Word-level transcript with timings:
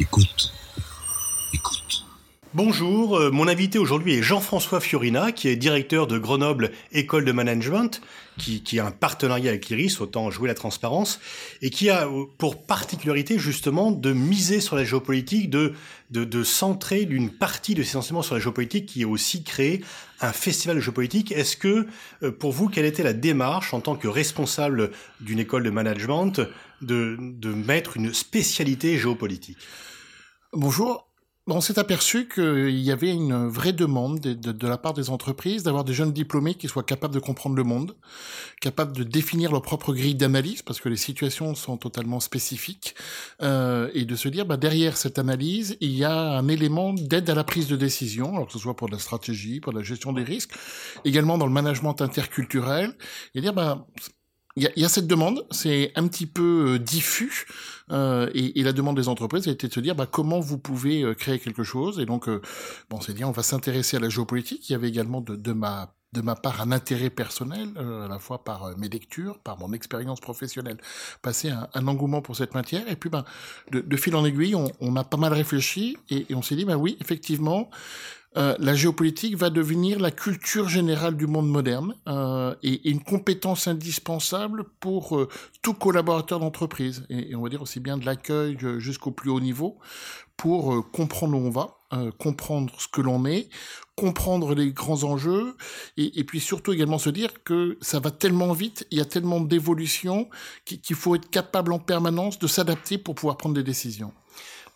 Écoute. 0.00 0.50
Écoute. 1.52 2.06
Bonjour, 2.52 3.16
euh, 3.16 3.30
mon 3.30 3.46
invité 3.46 3.78
aujourd'hui 3.78 4.14
est 4.14 4.22
Jean-François 4.22 4.80
Fiorina, 4.80 5.30
qui 5.30 5.46
est 5.46 5.54
directeur 5.54 6.08
de 6.08 6.18
Grenoble 6.18 6.72
École 6.90 7.24
de 7.24 7.30
Management, 7.30 8.00
qui, 8.38 8.80
a 8.80 8.86
un 8.86 8.90
partenariat 8.90 9.50
avec 9.50 9.68
l'IRIS, 9.68 10.00
autant 10.00 10.30
jouer 10.30 10.48
la 10.48 10.54
transparence, 10.54 11.20
et 11.62 11.70
qui 11.70 11.90
a 11.90 12.08
euh, 12.08 12.24
pour 12.38 12.62
particularité 12.62 13.38
justement 13.38 13.92
de 13.92 14.12
miser 14.12 14.60
sur 14.60 14.74
la 14.74 14.84
géopolitique, 14.84 15.50
de, 15.50 15.74
centrer 16.42 17.04
d'une 17.04 17.30
partie 17.30 17.74
de 17.74 17.82
ses 17.82 17.96
enseignements 17.98 18.22
sur 18.22 18.34
la 18.34 18.40
géopolitique, 18.40 18.86
qui 18.86 19.02
est 19.02 19.04
aussi 19.04 19.44
créé 19.44 19.84
un 20.20 20.32
festival 20.32 20.76
de 20.76 20.80
géopolitique. 20.80 21.30
Est-ce 21.30 21.56
que, 21.56 21.86
euh, 22.22 22.32
pour 22.32 22.52
vous, 22.52 22.68
quelle 22.68 22.86
était 22.86 23.02
la 23.02 23.12
démarche 23.12 23.74
en 23.74 23.80
tant 23.80 23.96
que 23.96 24.08
responsable 24.08 24.90
d'une 25.20 25.38
école 25.38 25.62
de 25.62 25.70
management 25.70 26.40
de 26.80 27.16
mettre 27.54 27.98
une 27.98 28.14
spécialité 28.14 28.98
géopolitique? 28.98 29.58
Bonjour. 30.52 31.06
On 31.46 31.60
s'est 31.60 31.78
aperçu 31.78 32.28
qu'il 32.28 32.80
y 32.80 32.90
avait 32.90 33.12
une 33.12 33.46
vraie 33.46 33.72
demande 33.72 34.18
de, 34.18 34.66
la 34.66 34.78
part 34.78 34.94
des 34.94 35.08
entreprises 35.08 35.62
d'avoir 35.62 35.84
des 35.84 35.92
jeunes 35.92 36.12
diplômés 36.12 36.54
qui 36.54 36.66
soient 36.66 36.82
capables 36.82 37.14
de 37.14 37.20
comprendre 37.20 37.54
le 37.54 37.62
monde, 37.62 37.96
capables 38.60 38.92
de 38.92 39.04
définir 39.04 39.52
leur 39.52 39.62
propre 39.62 39.92
grille 39.92 40.16
d'analyse, 40.16 40.62
parce 40.62 40.80
que 40.80 40.88
les 40.88 40.96
situations 40.96 41.54
sont 41.54 41.76
totalement 41.76 42.18
spécifiques, 42.18 42.96
euh, 43.42 43.90
et 43.94 44.04
de 44.04 44.16
se 44.16 44.28
dire, 44.28 44.44
bah, 44.44 44.56
derrière 44.56 44.96
cette 44.96 45.20
analyse, 45.20 45.76
il 45.80 45.92
y 45.92 46.04
a 46.04 46.38
un 46.38 46.48
élément 46.48 46.92
d'aide 46.94 47.30
à 47.30 47.34
la 47.36 47.44
prise 47.44 47.68
de 47.68 47.76
décision, 47.76 48.34
alors 48.34 48.48
que 48.48 48.52
ce 48.52 48.58
soit 48.58 48.76
pour 48.76 48.88
la 48.88 48.98
stratégie, 48.98 49.60
pour 49.60 49.72
la 49.72 49.82
gestion 49.82 50.12
des 50.12 50.24
risques, 50.24 50.52
également 51.04 51.38
dans 51.38 51.46
le 51.46 51.52
management 51.52 52.00
interculturel, 52.02 52.96
et 53.36 53.40
dire, 53.40 53.54
bah, 53.54 53.86
il 54.60 54.82
y, 54.82 54.84
a, 54.84 54.88
cette 54.88 55.06
demande, 55.06 55.46
c'est 55.50 55.92
un 55.94 56.06
petit 56.06 56.26
peu 56.26 56.74
euh, 56.74 56.78
diffus, 56.78 57.46
euh, 57.92 58.30
et, 58.34 58.62
la 58.62 58.72
demande 58.72 58.96
des 58.96 59.08
entreprises 59.08 59.48
a 59.48 59.50
été 59.50 59.68
de 59.68 59.72
se 59.72 59.80
dire 59.80 59.94
bah, 59.94 60.06
comment 60.06 60.40
vous 60.40 60.58
pouvez 60.58 61.02
euh, 61.02 61.14
créer 61.14 61.38
quelque 61.38 61.64
chose. 61.64 61.98
Et 61.98 62.06
donc, 62.06 62.28
euh, 62.28 62.40
bon, 62.88 63.00
c'est 63.00 63.20
on 63.24 63.32
va 63.32 63.42
s'intéresser 63.42 63.96
à 63.96 64.00
la 64.00 64.08
géopolitique. 64.08 64.68
Il 64.68 64.72
y 64.72 64.74
avait 64.74 64.88
également 64.88 65.20
de, 65.20 65.52
ma 65.52 65.92
de 66.12 66.20
ma 66.22 66.34
part 66.34 66.60
un 66.60 66.72
intérêt 66.72 67.10
personnel, 67.10 67.68
à 67.76 68.08
la 68.08 68.18
fois 68.18 68.42
par 68.42 68.76
mes 68.76 68.88
lectures, 68.88 69.38
par 69.38 69.58
mon 69.58 69.72
expérience 69.72 70.20
professionnelle, 70.20 70.78
passer 71.22 71.50
un, 71.50 71.86
engouement 71.86 72.20
pour 72.20 72.36
cette 72.36 72.54
matière. 72.54 72.88
Et 72.90 72.96
puis, 72.96 73.10
ben, 73.10 73.24
de, 73.70 73.96
fil 73.96 74.16
en 74.16 74.24
aiguille, 74.24 74.56
on, 74.56 74.96
a 74.96 75.04
pas 75.04 75.18
mal 75.18 75.32
réfléchi 75.32 75.96
et, 76.08 76.26
on 76.34 76.42
s'est 76.42 76.56
dit, 76.56 76.64
bah 76.64 76.76
oui, 76.76 76.96
effectivement, 77.00 77.70
euh, 78.36 78.54
la 78.60 78.74
géopolitique 78.74 79.36
va 79.36 79.50
devenir 79.50 79.98
la 79.98 80.12
culture 80.12 80.68
générale 80.68 81.16
du 81.16 81.26
monde 81.26 81.48
moderne 81.48 81.96
euh, 82.06 82.54
et, 82.62 82.88
et, 82.88 82.90
une 82.90 83.02
compétence 83.02 83.66
indispensable 83.66 84.64
pour 84.78 85.16
euh, 85.16 85.28
tout 85.62 85.74
collaborateur 85.74 86.38
d'entreprise, 86.38 87.04
et, 87.10 87.30
et, 87.30 87.34
on 87.34 87.42
va 87.42 87.48
dire 87.48 87.62
aussi 87.62 87.80
bien 87.80 87.96
de 87.96 88.06
l'accueil 88.06 88.56
euh, 88.62 88.78
jusqu'au 88.78 89.10
plus 89.10 89.30
haut 89.30 89.40
niveau, 89.40 89.78
pour 90.36 90.72
euh, 90.72 90.80
comprendre 90.80 91.36
où 91.36 91.40
on 91.40 91.50
va, 91.50 91.76
comprendre 92.20 92.72
ce 92.78 92.86
que 92.86 93.00
l'on 93.00 93.26
est, 93.26 93.48
comprendre 93.96 94.54
les 94.54 94.70
grands 94.70 95.02
enjeux, 95.02 95.56
et, 95.96 96.20
et, 96.20 96.22
puis 96.22 96.38
surtout 96.38 96.72
également 96.72 96.98
se 96.98 97.10
dire 97.10 97.42
que 97.42 97.78
ça 97.80 97.98
va 97.98 98.12
tellement 98.12 98.52
vite, 98.52 98.86
il 98.92 98.98
y 98.98 99.00
a 99.00 99.04
tellement 99.04 99.40
d'évolution 99.40 100.30
qu'il 100.64 100.94
faut 100.94 101.16
être 101.16 101.28
capable 101.30 101.72
en 101.72 101.80
permanence 101.80 102.38
de 102.38 102.46
s'adapter 102.46 102.96
pour 102.96 103.16
pouvoir 103.16 103.38
prendre 103.38 103.56
des 103.56 103.64
décisions. 103.64 104.12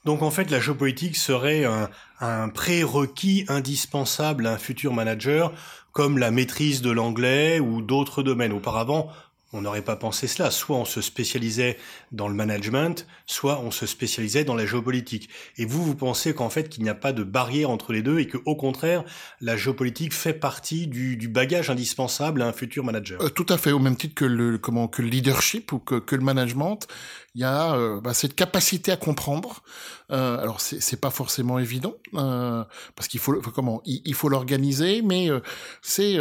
Donc 0.05 0.23
en 0.23 0.31
fait, 0.31 0.51
la 0.51 0.61
géopolitique 0.61 1.17
serait 1.17 1.65
un, 1.65 1.89
un 2.21 2.49
prérequis 2.49 3.45
indispensable 3.49 4.47
à 4.47 4.53
un 4.53 4.59
futur 4.59 4.93
manager, 4.93 5.53
comme 5.93 6.19
la 6.19 6.31
maîtrise 6.31 6.83
de 6.83 6.91
l'anglais 6.91 7.61
ou 7.61 7.81
d'autres 7.81 8.23
domaines. 8.23 8.53
Auparavant, 8.53 9.09
on 9.55 9.63
n'aurait 9.63 9.83
pas 9.83 9.97
pensé 9.97 10.27
cela. 10.27 10.51
Soit 10.51 10.77
on 10.77 10.85
se 10.85 11.01
spécialisait 11.01 11.79
dans 12.13 12.29
le 12.29 12.35
management, 12.35 13.07
soit 13.27 13.61
on 13.61 13.71
se 13.71 13.87
spécialisait 13.87 14.45
dans 14.45 14.55
la 14.55 14.67
géopolitique. 14.67 15.29
Et 15.57 15.65
vous, 15.65 15.83
vous 15.83 15.95
pensez 15.95 16.35
qu'en 16.35 16.51
fait, 16.51 16.69
qu'il 16.69 16.83
n'y 16.83 16.91
a 16.91 16.95
pas 16.95 17.13
de 17.13 17.23
barrière 17.23 17.71
entre 17.71 17.93
les 17.93 18.03
deux 18.03 18.19
et 18.19 18.27
que, 18.27 18.39
au 18.45 18.57
contraire, 18.57 19.05
la 19.41 19.57
géopolitique 19.57 20.13
fait 20.13 20.35
partie 20.35 20.87
du, 20.87 21.17
du 21.17 21.29
bagage 21.29 21.71
indispensable 21.71 22.43
à 22.43 22.49
un 22.49 22.53
futur 22.53 22.85
manager? 22.85 23.23
Euh, 23.23 23.29
tout 23.29 23.47
à 23.49 23.57
fait, 23.57 23.73
au 23.73 23.79
même 23.79 23.97
titre 23.97 24.15
que 24.15 24.25
le 24.25 24.59
comment 24.59 24.89
que 24.89 25.03
le 25.03 25.09
leadership 25.09 25.73
ou 25.73 25.79
que, 25.79 25.97
que 25.97 26.17
le 26.17 26.23
management, 26.23 26.87
il 27.35 27.41
y 27.41 27.45
a 27.45 27.75
euh, 27.75 28.01
bah, 28.01 28.15
cette 28.15 28.35
capacité 28.35 28.93
à 28.93 28.97
comprendre. 28.97 29.63
Euh, 30.11 30.39
alors 30.39 30.61
c'est 30.61 31.01
pas 31.01 31.11
forcément 31.11 31.59
évident 31.59 31.95
euh, 32.13 32.63
parce 32.95 33.09
qu'il 33.09 33.21
faut 33.21 33.41
comment 33.55 33.81
il, 33.87 34.15
faut 34.15 34.29
l'organiser, 34.29 35.01
mais 35.01 35.31
euh, 35.31 35.41
c'est 35.81 36.19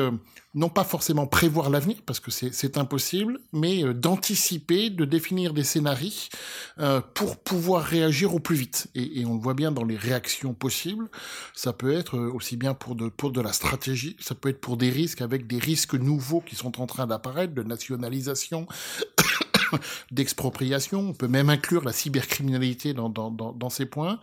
non 0.55 0.69
pas 0.69 0.83
forcément 0.83 1.25
prévoir 1.25 1.69
l'avenir, 1.69 1.97
parce 2.05 2.19
que 2.19 2.29
c'est 2.29 2.77
impossible, 2.77 3.39
mais 3.53 3.83
euh, 3.83 3.93
d'anticiper, 3.93 4.89
de 4.89 5.05
définir 5.05 5.53
des 5.53 5.63
scénarios 5.63 5.93
euh, 6.79 7.01
pour 7.13 7.37
pouvoir 7.37 7.83
réagir 7.83 8.35
au 8.35 8.39
plus 8.39 8.55
vite. 8.55 8.87
Et, 8.93 9.21
et, 9.21 9.25
on 9.25 9.35
le 9.35 9.39
voit 9.39 9.53
bien 9.53 9.71
dans 9.71 9.83
les 9.83 9.95
réactions 9.95 10.53
possibles. 10.53 11.09
Ça 11.55 11.73
peut 11.73 11.93
être 11.93 12.17
euh, 12.17 12.31
aussi 12.31 12.57
bien 12.57 12.73
pour 12.73 12.95
de, 12.95 13.07
pour 13.09 13.31
de 13.31 13.41
la 13.41 13.53
stratégie, 13.53 14.15
ça 14.19 14.35
peut 14.35 14.49
être 14.49 14.61
pour 14.61 14.77
des 14.77 14.89
risques 14.89 15.21
avec 15.21 15.47
des 15.47 15.59
risques 15.59 15.95
nouveaux 15.95 16.41
qui 16.41 16.55
sont 16.55 16.81
en 16.81 16.85
train 16.85 17.07
d'apparaître, 17.07 17.53
de 17.53 17.63
nationalisation, 17.63 18.67
d'expropriation. 20.11 20.99
On 20.99 21.13
peut 21.13 21.27
même 21.27 21.49
inclure 21.49 21.83
la 21.83 21.93
cybercriminalité 21.93 22.93
dans, 22.93 23.69
ces 23.69 23.85
points. 23.85 24.19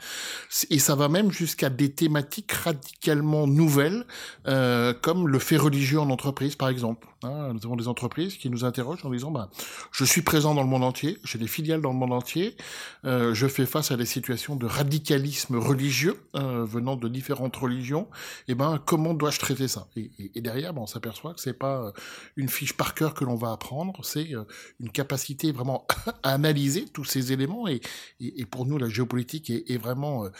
Et 0.70 0.78
ça 0.78 0.94
va 0.94 1.08
même 1.08 1.30
jusqu'à 1.30 1.70
des 1.70 1.90
thématiques 1.90 2.52
radicalement 2.52 3.46
nouvelles, 3.46 4.06
euh, 4.46 4.92
comme 4.92 5.28
le 5.28 5.38
fait 5.38 5.56
religieux 5.56 6.00
en 6.00 6.10
entreprise, 6.10 6.56
par 6.56 6.68
exemple. 6.68 7.09
Hein, 7.22 7.52
nous 7.52 7.60
avons 7.66 7.76
des 7.76 7.88
entreprises 7.88 8.36
qui 8.36 8.48
nous 8.48 8.64
interrogent 8.64 9.04
en 9.04 9.10
disant, 9.10 9.30
bah, 9.30 9.50
je 9.92 10.04
suis 10.04 10.22
présent 10.22 10.54
dans 10.54 10.62
le 10.62 10.68
monde 10.68 10.84
entier, 10.84 11.18
j'ai 11.24 11.38
des 11.38 11.46
filiales 11.46 11.82
dans 11.82 11.92
le 11.92 11.98
monde 11.98 12.12
entier, 12.12 12.56
euh, 13.04 13.34
je 13.34 13.46
fais 13.46 13.66
face 13.66 13.90
à 13.90 13.96
des 13.96 14.06
situations 14.06 14.56
de 14.56 14.66
radicalisme 14.66 15.56
religieux 15.56 16.16
euh, 16.36 16.64
venant 16.64 16.96
de 16.96 17.08
différentes 17.08 17.56
religions, 17.56 18.08
et 18.48 18.54
ben 18.54 18.80
comment 18.86 19.12
dois-je 19.12 19.38
traiter 19.38 19.68
ça? 19.68 19.88
Et, 19.96 20.40
derrière, 20.40 20.72
ben, 20.72 20.82
on 20.82 20.86
s'aperçoit 20.86 21.34
que 21.34 21.40
c'est 21.40 21.58
pas 21.58 21.92
une 22.36 22.48
fiche 22.48 22.76
par 22.76 22.94
cœur 22.94 23.14
que 23.14 23.24
l'on 23.24 23.36
va 23.36 23.52
apprendre, 23.52 24.04
c'est 24.04 24.32
une 24.80 24.90
capacité 24.90 25.52
vraiment 25.52 25.86
à 26.22 26.32
analyser 26.32 26.86
tous 26.86 27.04
ces 27.04 27.32
éléments, 27.32 27.66
et, 27.68 27.80
pour 28.50 28.66
nous, 28.66 28.78
la 28.78 28.88
géopolitique 28.88 29.50
est, 29.50 29.78
vraiment 29.78 30.24
euh, 30.24 30.30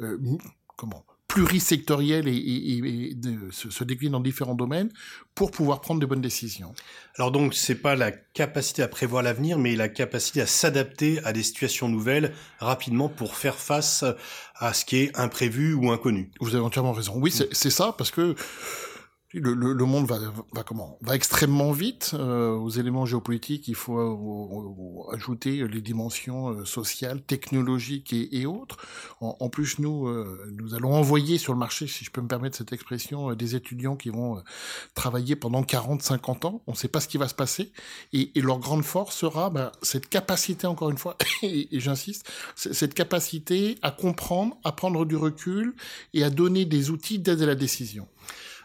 euh, 0.00 0.38
comment 0.76 1.04
plurisectoriel 1.28 2.26
et, 2.26 2.32
et, 2.32 3.10
et 3.10 3.14
de, 3.14 3.50
se, 3.50 3.70
se, 3.70 3.84
décline 3.84 4.12
dans 4.12 4.20
différents 4.20 4.54
domaines 4.54 4.88
pour 5.34 5.50
pouvoir 5.50 5.82
prendre 5.82 6.00
de 6.00 6.06
bonnes 6.06 6.22
décisions. 6.22 6.74
Alors 7.16 7.30
donc 7.30 7.54
c'est 7.54 7.74
pas 7.74 7.94
la 7.94 8.10
capacité 8.10 8.82
à 8.82 8.88
prévoir 8.88 9.22
l'avenir, 9.22 9.58
mais 9.58 9.76
la 9.76 9.88
capacité 9.88 10.40
à 10.40 10.46
s'adapter 10.46 11.20
à 11.24 11.32
des 11.32 11.42
situations 11.42 11.88
nouvelles 11.88 12.32
rapidement 12.58 13.08
pour 13.08 13.36
faire 13.36 13.56
face 13.56 14.04
à 14.56 14.72
ce 14.72 14.84
qui 14.84 14.96
est 14.96 15.18
imprévu 15.18 15.74
ou 15.74 15.90
inconnu. 15.92 16.30
Vous 16.40 16.54
avez 16.54 16.64
entièrement 16.64 16.92
raison. 16.92 17.12
Oui, 17.16 17.30
c'est 17.30 17.70
ça 17.70 17.94
parce 17.96 18.10
que 18.10 18.34
le, 19.34 19.52
le, 19.52 19.74
le, 19.74 19.84
monde 19.84 20.06
va, 20.06 20.18
va, 20.52 20.62
comment? 20.62 20.98
Va 21.02 21.14
extrêmement 21.14 21.72
vite 21.72 22.12
euh, 22.14 22.52
aux 22.52 22.70
éléments 22.70 23.04
géopolitiques. 23.04 23.68
Il 23.68 23.74
faut 23.74 23.98
euh, 23.98 25.14
ajouter 25.14 25.68
les 25.68 25.82
dimensions 25.82 26.48
euh, 26.48 26.64
sociales, 26.64 27.20
technologiques 27.20 28.14
et, 28.14 28.46
autres. 28.46 28.78
En, 29.20 29.36
en, 29.38 29.50
plus, 29.50 29.80
nous 29.80 30.06
euh, 30.08 30.50
nous 30.56 30.74
allons 30.74 30.94
envoyer 30.94 31.36
sur 31.36 31.52
le 31.52 31.58
marché, 31.58 31.86
si 31.86 32.06
je 32.06 32.10
peux 32.10 32.22
me 32.22 32.28
permettre 32.28 32.56
cette 32.56 32.72
expression, 32.72 33.30
euh, 33.30 33.36
des 33.36 33.54
étudiants 33.54 33.96
qui 33.96 34.08
vont 34.08 34.38
euh, 34.38 34.40
travailler 34.94 35.36
pendant 35.36 35.62
40, 35.62 36.02
50 36.02 36.46
ans. 36.46 36.62
On 36.66 36.72
ne 36.72 36.76
sait 36.76 36.88
pas 36.88 37.00
ce 37.00 37.08
qui 37.08 37.18
va 37.18 37.28
se 37.28 37.34
passer 37.34 37.70
et, 38.14 38.30
et 38.34 38.40
leur 38.40 38.58
grande 38.58 38.84
force 38.84 39.14
sera 39.14 39.50
bah, 39.50 39.72
cette 39.82 40.08
capacité, 40.08 40.66
encore 40.66 40.88
une 40.88 40.98
fois, 40.98 41.18
et, 41.42 41.76
et 41.76 41.80
j'insiste, 41.80 42.26
cette 42.56 42.94
capacité 42.94 43.76
à 43.82 43.90
comprendre, 43.90 44.56
à 44.64 44.72
prendre 44.72 45.04
du 45.04 45.16
recul 45.16 45.74
et 46.14 46.24
à 46.24 46.30
donner 46.30 46.64
des 46.64 46.88
outils 46.88 47.18
d'aide 47.18 47.42
à 47.42 47.46
la 47.46 47.54
décision. 47.54 48.08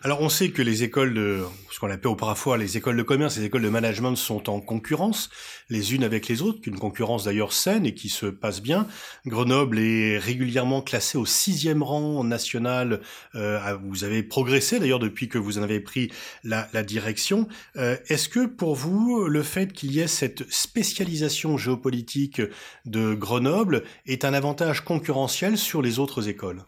Alors 0.06 0.20
on 0.20 0.28
sait 0.28 0.50
que 0.50 0.62
les 0.62 0.84
écoles 0.84 1.14
de, 1.14 1.46
ce 1.72 1.80
qu'on 1.80 1.90
appelle 1.90 2.12
auparavant 2.12 2.56
les 2.56 2.76
écoles 2.76 2.98
de 2.98 3.04
commerce, 3.04 3.38
les 3.38 3.46
écoles 3.46 3.62
de 3.62 3.70
management 3.70 4.18
sont 4.18 4.50
en 4.50 4.60
concurrence 4.60 5.30
les 5.70 5.96
unes 5.96 6.04
avec 6.04 6.28
les 6.28 6.42
autres, 6.42 6.60
une 6.66 6.78
concurrence 6.78 7.24
d'ailleurs 7.24 7.54
saine 7.54 7.86
et 7.86 7.94
qui 7.94 8.10
se 8.10 8.26
passe 8.26 8.62
bien. 8.62 8.86
Grenoble 9.26 9.80
est 9.80 10.18
régulièrement 10.18 10.82
classée 10.82 11.18
au 11.18 11.26
sixième 11.26 11.82
rang 11.82 12.22
national. 12.26 13.00
Euh, 13.36 13.78
vous 13.82 14.04
avez 14.04 14.24
progressé 14.24 14.78
d'ailleurs 14.78 15.00
depuis 15.00 15.30
que 15.30 15.38
vous 15.38 15.58
en 15.58 15.64
avez 15.64 15.80
pris 15.80 16.12
la, 16.44 16.68
direction. 16.84 17.48
Euh, 17.78 17.96
Est-ce 18.10 18.28
que 18.28 18.46
pour 18.46 18.76
vous, 18.76 19.30
le 19.30 19.42
fait 19.42 19.72
qu'il 19.72 19.94
y 19.94 20.02
ait 20.02 20.08
cette 20.08 20.52
spécialisation 20.52 21.58
géopolitique 21.58 22.42
de 22.86 23.14
Grenoble 23.14 23.86
est 24.06 24.26
un 24.26 24.34
avantage 24.34 24.84
concurrentiel 24.84 25.58
sur 25.58 25.82
les 25.82 25.98
autres 25.98 26.28
écoles? 26.28 26.66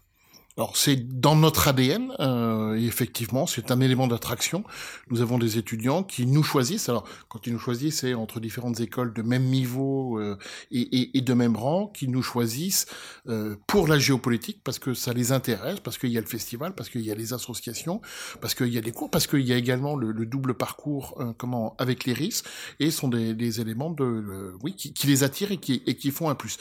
Alors 0.57 0.77
c'est 0.77 1.19
dans 1.19 1.35
notre 1.35 1.67
ADN, 1.67 2.13
euh, 2.21 2.75
effectivement, 2.75 3.45
c'est 3.45 3.71
un 3.71 3.81
élément 3.81 4.07
d'attraction. 4.07 4.63
Nous 5.09 5.21
avons 5.21 5.37
des 5.37 5.57
étudiants 5.57 6.01
qui 6.01 6.25
nous 6.25 6.43
choisissent. 6.43 6.87
Alors 6.87 7.05
quand 7.27 7.45
ils 7.45 7.51
nous 7.51 7.59
choisissent, 7.59 7.99
c'est 7.99 8.13
entre 8.13 8.39
différentes 8.39 8.79
écoles 8.79 9.13
de 9.13 9.21
même 9.21 9.43
niveau 9.43 10.17
euh, 10.17 10.37
et, 10.71 10.79
et, 10.79 11.17
et, 11.17 11.21
de 11.21 11.33
même 11.33 11.57
rang, 11.57 11.87
qui 11.87 12.07
nous 12.07 12.21
choisissent 12.21 12.85
euh, 13.27 13.57
pour 13.67 13.89
la 13.89 13.99
géopolitique 13.99 14.61
parce 14.63 14.79
que 14.79 14.93
ça 14.93 15.11
les 15.11 15.33
intéresse, 15.33 15.81
parce 15.81 15.97
qu'il 15.97 16.11
y 16.11 16.17
a 16.17 16.21
le 16.21 16.27
festival, 16.27 16.73
parce 16.73 16.89
qu'il 16.89 17.01
y 17.01 17.11
a 17.11 17.15
les 17.15 17.33
associations, 17.33 17.99
parce 18.39 18.55
qu'il 18.55 18.73
y 18.73 18.77
a 18.77 18.81
des 18.81 18.93
cours, 18.93 19.09
parce 19.11 19.27
qu'il 19.27 19.41
y 19.41 19.51
a 19.51 19.57
également 19.57 19.97
le, 19.97 20.13
le 20.13 20.25
double 20.25 20.53
parcours 20.53 21.17
euh, 21.19 21.33
comment 21.37 21.75
avec 21.79 22.05
les 22.05 22.13
risques, 22.13 22.45
et 22.79 22.91
sont 22.91 23.09
des, 23.09 23.33
des 23.33 23.59
éléments 23.59 23.89
de 23.89 24.55
oui 24.63 24.73
qui, 24.73 24.93
qui, 24.93 25.07
les 25.07 25.23
attirent 25.23 25.51
et 25.51 25.57
qui, 25.57 25.83
et 25.85 25.95
qui 25.95 26.11
font 26.11 26.29
un 26.29 26.35
plus 26.35 26.57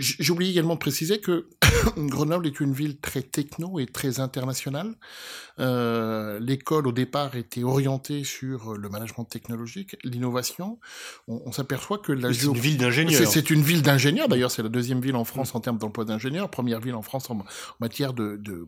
J'ai 0.00 0.32
oublié 0.32 0.50
également 0.50 0.74
de 0.74 0.78
préciser 0.80 1.20
que 1.20 1.48
Grenoble 1.96 2.46
est 2.46 2.60
une 2.60 2.72
ville 2.72 2.98
très 2.98 3.22
techno 3.22 3.78
et 3.78 3.86
très 3.86 4.18
internationale. 4.20 4.94
Euh, 5.58 6.40
L'école, 6.40 6.86
au 6.86 6.92
départ, 6.92 7.36
était 7.36 7.62
orientée 7.62 8.24
sur 8.24 8.74
le 8.74 8.88
management 8.88 9.24
technologique, 9.24 9.96
l'innovation. 10.04 10.78
On, 11.28 11.42
on 11.44 11.52
s'aperçoit 11.52 11.98
que 11.98 12.12
la 12.12 12.32
C'est 12.32 12.46
une 12.46 12.58
ville 12.58 12.78
d'ingénieurs. 12.78 13.28
C'est 13.28 13.50
une 13.50 13.62
ville 13.62 13.82
d'ingénieurs. 13.82 14.28
D'ailleurs, 14.28 14.50
c'est 14.50 14.62
la 14.62 14.68
deuxième 14.68 15.00
ville 15.00 15.16
en 15.16 15.24
France 15.24 15.54
en 15.54 15.60
termes 15.60 15.78
d'emploi 15.78 16.04
d'ingénieurs, 16.04 16.50
première 16.50 16.80
ville 16.80 16.94
en 16.94 17.02
France 17.02 17.30
en, 17.30 17.44
matière 17.80 18.12
de, 18.14 18.36
de 18.36 18.64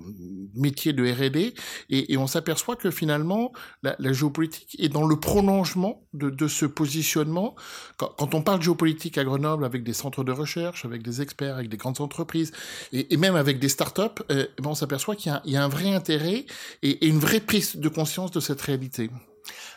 métier 0.54 0.92
de 0.92 1.10
R&D. 1.10 1.54
Et, 1.90 2.12
et, 2.12 2.16
on 2.16 2.26
s'aperçoit 2.26 2.76
que 2.76 2.90
finalement, 2.90 3.52
la, 3.82 3.96
la, 3.98 4.12
géopolitique 4.12 4.76
est 4.78 4.88
dans 4.88 5.06
le 5.06 5.18
prolongement 5.18 6.06
de, 6.12 6.30
de 6.30 6.48
ce 6.48 6.66
positionnement. 6.66 7.54
Quand, 7.96 8.12
quand, 8.18 8.34
on 8.34 8.42
parle 8.42 8.62
géopolitique 8.62 9.18
à 9.18 9.24
Grenoble 9.24 9.64
avec 9.64 9.82
des 9.82 9.92
centres 9.92 10.24
de 10.24 10.32
recherche, 10.32 10.84
avec 10.84 11.02
des 11.02 11.21
experts, 11.22 11.56
avec 11.56 11.68
des 11.68 11.76
grandes 11.76 12.00
entreprises, 12.00 12.52
et, 12.92 13.14
et 13.14 13.16
même 13.16 13.36
avec 13.36 13.58
des 13.58 13.68
startups, 13.68 14.22
euh, 14.30 14.46
ben 14.60 14.70
on 14.70 14.74
s'aperçoit 14.74 15.16
qu'il 15.16 15.32
y, 15.44 15.52
y, 15.52 15.56
a 15.56 15.64
un 15.64 15.68
vrai 15.68 15.94
intérêt 15.94 16.44
et, 16.82 16.90
et 16.90 17.06
une 17.06 17.18
vraie 17.18 17.40
prise 17.40 17.76
de 17.76 17.88
conscience 17.88 18.30
de 18.30 18.40
cette 18.40 18.60
réalité. 18.60 19.10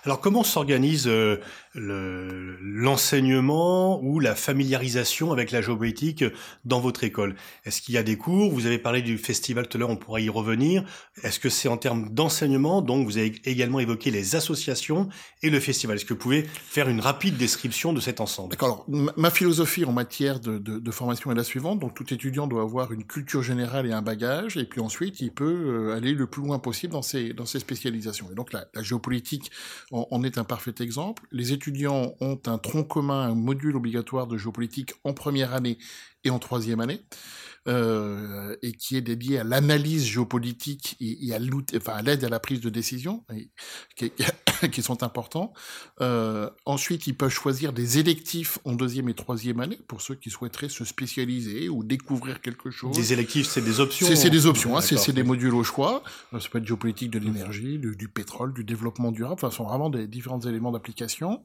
Alors 0.06 0.22
comment 0.22 0.44
s'organise 0.44 1.08
euh, 1.08 1.38
l'enseignement 1.74 4.00
ou 4.04 4.20
la 4.20 4.36
familiarisation 4.36 5.32
avec 5.32 5.50
la 5.50 5.62
géopolitique 5.62 6.24
dans 6.64 6.80
votre 6.80 7.04
école? 7.04 7.36
Est-ce 7.66 7.82
qu'il 7.82 7.96
y 7.96 7.98
a 7.98 8.04
des 8.04 8.16
cours? 8.16 8.52
Vous 8.52 8.68
avez 8.68 8.78
parlé 8.78 9.02
du 9.02 9.18
festival 9.18 9.68
tout 9.68 9.78
à 9.78 9.80
l'heure, 9.80 9.90
on 9.90 9.96
pourra 9.96 10.22
y 10.22 10.30
revenir. 10.30 10.86
Est-ce 11.24 11.40
que 11.40 11.50
c'est 11.50 11.68
en 11.68 11.78
termes 11.78 12.14
d'enseignement? 12.14 12.84
Donc 12.84 13.08
vous 13.08 13.18
avez 13.18 13.34
également 13.46 13.80
évoqué 13.80 14.12
les 14.12 14.36
associations 14.36 15.10
et 15.42 15.50
le 15.50 15.60
festival. 15.60 15.96
Est-ce 15.96 16.06
que 16.06 16.14
vous 16.14 16.20
pouvez 16.20 16.44
faire 16.44 16.88
une 16.88 17.00
rapide 17.00 17.38
description 17.38 17.92
de 17.92 18.00
cet 18.00 18.22
ensemble? 18.22 18.52
D'accord. 18.52 18.86
Ma 18.88 19.32
philosophie 19.32 19.86
en 19.86 19.92
matière 19.92 20.40
de, 20.40 20.60
de, 20.60 20.78
de, 20.78 20.92
formation 20.92 21.32
est 21.32 21.36
la 21.36 21.44
suivante. 21.44 21.80
Donc 21.80 21.96
tout 21.96 22.14
étudiant 22.14 22.46
doit 22.46 22.62
avoir 22.62 22.92
une 22.92 23.06
culture 23.06 23.42
générale 23.42 23.88
et 23.88 23.92
un 23.92 24.04
bagage, 24.04 24.56
et 24.56 24.66
puis 24.66 24.82
ensuite 24.82 25.20
il 25.20 25.32
peut 25.32 25.94
aller 25.96 26.14
le 26.14 26.28
plus 26.28 26.44
loin 26.44 26.60
possible 26.60 26.94
dans 26.94 27.02
ses, 27.02 27.34
dans 27.34 27.48
ses 27.48 27.58
spécialisations. 27.58 28.28
Et 28.32 28.36
donc 28.36 28.54
la 28.54 28.68
géopolitique 28.84 29.52
en 29.96 30.24
est 30.24 30.38
un 30.38 30.44
parfait 30.44 30.76
exemple. 30.80 31.24
Les 31.32 31.54
étudiants 31.54 32.14
ont 32.20 32.40
un 32.46 32.58
tronc 32.58 32.84
commun, 32.84 33.22
un 33.22 33.36
module 33.36 33.76
obligatoire 33.76 34.28
de 34.28 34.38
géopolitique 34.38 34.94
en 35.04 35.14
première 35.14 35.54
année 35.54 35.78
et 36.24 36.30
en 36.30 36.40
troisième 36.40 36.80
année, 36.80 37.02
euh, 37.68 38.56
et 38.62 38.74
qui 38.74 38.96
est 38.96 39.02
dédié 39.02 39.40
à 39.40 39.44
l'analyse 39.44 40.06
géopolitique 40.06 40.98
et, 41.00 41.28
et 41.28 41.34
à 41.34 41.40
l'aide 41.40 41.64
enfin, 41.76 41.94
à, 41.94 42.26
à 42.26 42.30
la 42.30 42.40
prise 42.40 42.62
de 42.62 42.70
décision, 42.70 43.24
et, 43.34 43.50
qui, 43.96 44.12
qui, 44.72 44.82
sont 44.84 45.02
importants. 45.04 45.54
Euh, 46.02 46.50
ensuite, 46.66 47.08
ils 47.08 47.16
peuvent 47.16 47.32
choisir 47.32 47.74
des 47.74 47.98
électifs 47.98 48.60
en 48.66 48.74
deuxième 48.74 49.10
et 49.10 49.14
troisième 49.14 49.60
année 49.60 49.80
pour 49.88 50.02
ceux 50.02 50.16
qui 50.16 50.30
souhaiteraient 50.30 50.70
se 50.70 50.86
spécialiser 50.86 51.70
ou 51.70 51.84
découvrir 51.84 52.42
quelque 52.42 52.70
chose. 52.70 52.96
Des 52.96 53.14
électifs, 53.14 53.48
c'est 53.48 53.64
des 53.64 53.80
options 53.80 54.08
C'est 54.16 54.30
des 54.30 54.46
options, 54.46 54.78
hein, 54.78 54.82
c'est 54.82 55.14
des 55.14 55.24
modules 55.24 55.56
au 55.56 55.64
choix. 55.64 56.04
Ça 56.32 56.50
peut 56.50 56.60
être 56.60 56.68
géopolitique 56.68 57.12
de 57.12 57.20
l'énergie, 57.20 57.80
du, 57.80 57.96
du, 57.96 58.08
pétrole, 58.08 58.54
du 58.54 58.64
développement 58.64 59.12
durable, 59.12 59.36
enfin, 59.36 59.50
ce 59.50 59.58
sont 59.58 59.66
vraiment 59.66 59.90
des 59.90 60.08
différents 60.08 60.42
éléments 60.42 60.72
d'application. 60.72 61.44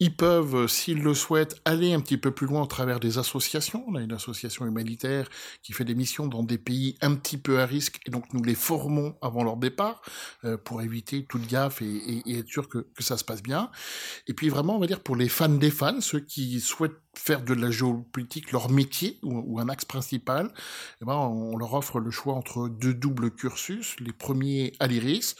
Ils 0.00 0.14
peuvent, 0.14 0.68
s'ils 0.68 1.02
le 1.02 1.12
souhaitent, 1.12 1.60
aller 1.64 1.92
un 1.92 2.00
petit 2.00 2.18
peu 2.18 2.30
plus 2.30 2.46
loin 2.46 2.62
au 2.62 2.66
travers 2.66 3.00
des 3.00 3.18
associations. 3.18 3.84
On 3.88 3.96
a 3.96 4.00
une 4.00 4.12
association 4.12 4.64
humanitaire 4.64 5.28
qui 5.62 5.72
fait 5.72 5.84
des 5.84 5.96
missions 5.96 6.28
dans 6.28 6.44
des 6.44 6.58
pays 6.58 6.96
un 7.00 7.16
petit 7.16 7.36
peu 7.36 7.60
à 7.60 7.66
risque, 7.66 8.00
et 8.06 8.10
donc 8.10 8.32
nous 8.32 8.42
les 8.42 8.54
formons 8.54 9.16
avant 9.22 9.42
leur 9.42 9.56
départ 9.56 10.02
euh, 10.44 10.56
pour 10.56 10.82
éviter 10.82 11.24
toute 11.24 11.46
gaffe 11.48 11.82
et, 11.82 11.86
et, 11.86 12.22
et 12.30 12.38
être 12.38 12.48
sûr 12.48 12.68
que, 12.68 12.78
que, 12.78 13.02
ça 13.02 13.16
se 13.16 13.24
passe 13.24 13.42
bien. 13.42 13.70
Et 14.28 14.34
puis 14.34 14.48
vraiment, 14.48 14.76
on 14.76 14.78
va 14.78 14.86
dire 14.86 15.00
pour 15.00 15.16
les 15.16 15.28
fans 15.28 15.48
des 15.48 15.70
fans, 15.70 16.00
ceux 16.00 16.20
qui 16.20 16.60
souhaitent 16.60 17.00
faire 17.18 17.42
de 17.42 17.54
la 17.54 17.70
géopolitique 17.70 18.52
leur 18.52 18.70
métier 18.70 19.18
ou, 19.22 19.58
un 19.60 19.68
axe 19.68 19.84
principal, 19.84 20.52
eh 21.02 21.04
ben 21.04 21.14
on 21.14 21.56
leur 21.56 21.74
offre 21.74 22.00
le 22.00 22.10
choix 22.10 22.34
entre 22.34 22.68
deux 22.68 22.94
doubles 22.94 23.30
cursus, 23.30 23.96
les 24.00 24.12
premiers 24.12 24.72
à 24.78 24.86
l'IRIS, 24.86 25.34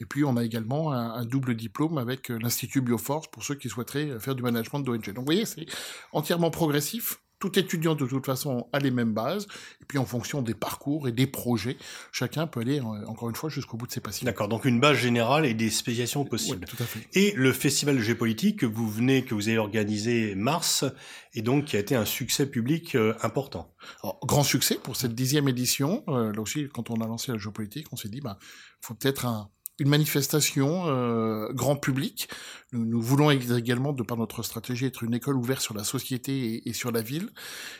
et 0.00 0.04
puis 0.04 0.24
on 0.24 0.36
a 0.36 0.44
également 0.44 0.92
un, 0.92 1.12
un 1.14 1.24
double 1.24 1.56
diplôme 1.56 1.98
avec 1.98 2.28
l'Institut 2.28 2.80
Bioforce 2.80 3.28
pour 3.28 3.42
ceux 3.42 3.54
qui 3.54 3.68
souhaiteraient 3.68 4.18
faire 4.20 4.34
du 4.34 4.42
management 4.42 4.80
d'ONG. 4.80 5.06
Donc 5.06 5.18
vous 5.18 5.24
voyez, 5.24 5.44
c'est 5.44 5.66
entièrement 6.12 6.50
progressif, 6.50 7.20
tout 7.44 7.58
étudiant 7.58 7.94
de 7.94 8.06
toute 8.06 8.24
façon 8.24 8.68
a 8.72 8.78
les 8.78 8.90
mêmes 8.90 9.12
bases, 9.12 9.46
et 9.82 9.84
puis 9.84 9.98
en 9.98 10.06
fonction 10.06 10.40
des 10.40 10.54
parcours 10.54 11.08
et 11.08 11.12
des 11.12 11.26
projets, 11.26 11.76
chacun 12.10 12.46
peut 12.46 12.60
aller 12.60 12.80
encore 12.80 13.28
une 13.28 13.34
fois 13.34 13.50
jusqu'au 13.50 13.76
bout 13.76 13.86
de 13.86 13.92
ses 13.92 14.00
passions. 14.00 14.24
D'accord, 14.24 14.48
donc 14.48 14.64
une 14.64 14.80
base 14.80 14.96
générale 14.96 15.44
et 15.44 15.52
des 15.52 15.68
spécialisations 15.68 16.24
possibles. 16.24 16.64
Oui, 16.66 16.76
tout 16.76 16.82
à 16.82 16.86
fait. 16.86 17.06
Et 17.12 17.32
le 17.36 17.52
festival 17.52 17.96
de 17.96 18.00
géopolitique 18.00 18.60
que 18.60 18.66
vous 18.66 18.88
venez, 18.88 19.26
que 19.26 19.34
vous 19.34 19.48
avez 19.48 19.58
organisé 19.58 20.34
mars, 20.34 20.86
et 21.34 21.42
donc 21.42 21.66
qui 21.66 21.76
a 21.76 21.80
été 21.80 21.94
un 21.94 22.06
succès 22.06 22.46
public 22.46 22.94
euh, 22.94 23.14
important. 23.22 23.74
Alors, 24.02 24.18
grand 24.22 24.42
succès 24.42 24.76
pour 24.76 24.96
cette 24.96 25.14
dixième 25.14 25.46
édition. 25.46 26.02
Euh, 26.08 26.32
là 26.32 26.40
aussi, 26.40 26.68
quand 26.72 26.88
on 26.88 27.02
a 27.02 27.06
lancé 27.06 27.30
la 27.30 27.36
géopolitique, 27.36 27.88
on 27.92 27.96
s'est 27.96 28.08
dit, 28.08 28.22
bah, 28.22 28.38
faut 28.80 28.94
peut-être 28.94 29.26
un, 29.26 29.50
une 29.78 29.88
manifestation 29.88 30.84
euh, 30.86 31.52
grand 31.52 31.76
public. 31.76 32.28
Nous, 32.74 33.00
voulons 33.00 33.30
également, 33.30 33.92
de 33.92 34.02
par 34.02 34.16
notre 34.16 34.42
stratégie, 34.42 34.86
être 34.86 35.04
une 35.04 35.14
école 35.14 35.36
ouverte 35.36 35.60
sur 35.60 35.74
la 35.74 35.84
société 35.84 36.68
et, 36.68 36.72
sur 36.72 36.90
la 36.90 37.02
ville. 37.02 37.30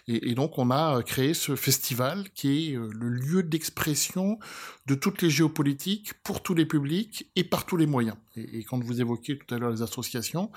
Et, 0.06 0.35
donc, 0.35 0.58
on 0.58 0.70
a 0.70 1.02
créé 1.02 1.35
ce 1.35 1.56
festival 1.56 2.31
qui 2.35 2.70
est 2.70 2.76
euh, 2.76 2.88
le 2.93 3.08
lieu 3.08 3.43
d'expression 3.43 4.38
de 4.87 4.94
toutes 4.94 5.23
les 5.23 5.31
géopolitiques 5.31 6.14
pour 6.23 6.43
tous 6.43 6.55
les 6.55 6.67
publics 6.67 7.31
et 7.37 7.44
par 7.44 7.67
tous 7.67 7.76
les 7.76 7.87
moyens. 7.87 8.17
Et, 8.37 8.64
quand 8.64 8.82
vous 8.82 9.00
évoquiez 9.00 9.38
tout 9.38 9.55
à 9.55 9.58
l'heure 9.58 9.70
les 9.70 9.82
associations, 9.82 10.50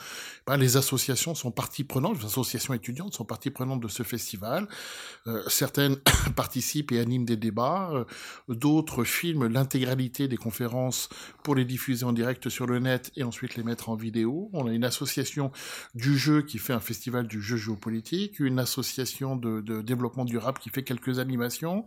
ben, 0.46 0.58
les 0.58 0.78
associations 0.78 1.36
sont 1.36 1.52
partie 1.52 1.84
prenante, 1.84 2.20
les 2.20 2.26
associations 2.26 2.74
étudiantes 2.74 3.14
sont 3.14 3.26
partie 3.26 3.50
prenante 3.50 3.82
de 3.82 3.88
ce 3.88 4.04
festival. 4.04 4.68
Euh, 5.28 5.44
certaines 5.48 5.98
participent 6.36 6.92
et 6.92 7.00
animent 7.00 7.26
des 7.26 7.38
débats, 7.38 7.90
euh, 7.94 8.06
d'autres 8.54 9.04
filment 9.04 9.48
l'intégralité 9.48 10.28
des 10.28 10.38
conférences 10.38 11.10
pour 11.44 11.56
les 11.56 11.66
diffuser 11.66 12.06
en 12.06 12.14
direct 12.14 12.50
sur 12.50 12.68
le 12.68 12.80
net 12.80 13.12
et 13.16 13.24
ensuite 13.24 13.56
les 13.56 13.64
mettre 13.64 13.90
en 13.90 13.96
vidéo. 13.96 14.27
On 14.28 14.68
a 14.68 14.72
une 14.72 14.84
association 14.84 15.52
du 15.96 16.18
jeu 16.18 16.42
qui 16.42 16.58
fait 16.58 16.74
un 16.74 16.80
festival 16.80 17.28
du 17.28 17.42
jeu 17.42 17.58
géopolitique, 17.58 18.40
une 18.40 18.60
association 18.60 19.36
de, 19.36 19.82
développement 19.82 20.26
durable 20.26 20.60
qui 20.60 20.70
fait 20.70 20.84
quelques 20.84 21.20
animations, 21.20 21.86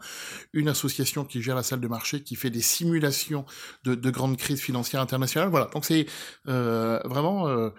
une 0.53 0.69
association 0.69 1.25
qui 1.25 1.43
gère 1.43 1.57
la 1.57 1.63
salle 1.63 1.81
de 1.81 1.89
marché 1.89 2.23
qui 2.23 2.37
fait 2.37 2.51
des 2.51 2.61
simulations 2.61 3.45
de, 3.85 3.95
de 3.95 4.11
grandes 4.11 4.37
crises 4.37 4.61
financières 4.61 5.01
internationales. 5.01 5.51
Voilà, 5.51 5.67
donc 5.67 5.85
c'est 5.85 6.07
euh, 6.49 7.01
vraiment 7.05 7.49
euh, 7.49 7.71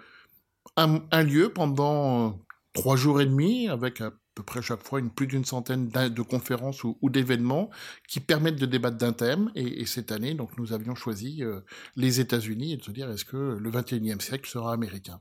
un, 0.76 1.02
un, 1.10 1.22
lieu 1.22 1.52
pendant 1.52 2.38
trois 2.72 2.96
jours 2.96 3.20
et 3.20 3.26
demi 3.26 3.68
avec 3.68 4.00
à 4.00 4.12
peu 4.34 4.42
près 4.42 4.62
chaque 4.62 4.82
fois 4.82 5.00
une, 5.00 5.10
plus 5.10 5.26
d'une 5.26 5.44
centaine 5.44 5.88
de 5.88 6.22
conférences 6.22 6.84
ou, 6.84 6.98
ou 7.02 7.10
d'événements 7.10 7.70
qui 8.08 8.20
permettent 8.20 8.56
de 8.56 8.66
débattre 8.66 8.96
d'un 8.96 9.12
thème. 9.12 9.50
Et, 9.54 9.82
et, 9.82 9.86
cette 9.86 10.12
année, 10.12 10.34
donc, 10.34 10.56
nous 10.58 10.72
avions 10.72 10.94
choisi 10.94 11.42
euh, 11.42 11.60
les 11.96 12.20
États-Unis 12.20 12.72
et 12.72 12.76
de 12.76 12.82
se 12.82 12.90
dire 12.90 13.10
est-ce 13.10 13.24
que 13.24 13.58
le 13.60 13.70
21e 13.70 14.20
siècle 14.20 14.48
sera 14.48 14.72
américain? 14.72 15.20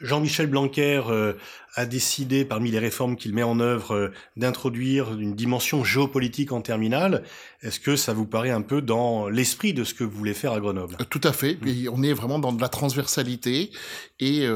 Jean-Michel 0.00 0.46
Blanquer 0.46 1.02
euh, 1.08 1.32
a 1.74 1.84
décidé, 1.84 2.44
parmi 2.44 2.70
les 2.70 2.78
réformes 2.78 3.16
qu'il 3.16 3.34
met 3.34 3.42
en 3.42 3.58
œuvre, 3.58 3.94
euh, 3.94 4.12
d'introduire 4.36 5.12
une 5.14 5.34
dimension 5.34 5.82
géopolitique 5.82 6.52
en 6.52 6.60
terminale. 6.60 7.24
Est-ce 7.62 7.80
que 7.80 7.96
ça 7.96 8.12
vous 8.12 8.26
paraît 8.26 8.50
un 8.50 8.62
peu 8.62 8.80
dans 8.80 9.28
l'esprit 9.28 9.72
de 9.72 9.82
ce 9.82 9.94
que 9.94 10.04
vous 10.04 10.16
voulez 10.16 10.34
faire 10.34 10.52
à 10.52 10.60
Grenoble? 10.60 10.96
Tout 11.10 11.20
à 11.24 11.32
fait. 11.32 11.58
Mmh. 11.62 11.88
on 11.92 12.02
est 12.04 12.12
vraiment 12.12 12.38
dans 12.38 12.52
de 12.52 12.60
la 12.60 12.68
transversalité 12.68 13.72
et 14.20 14.46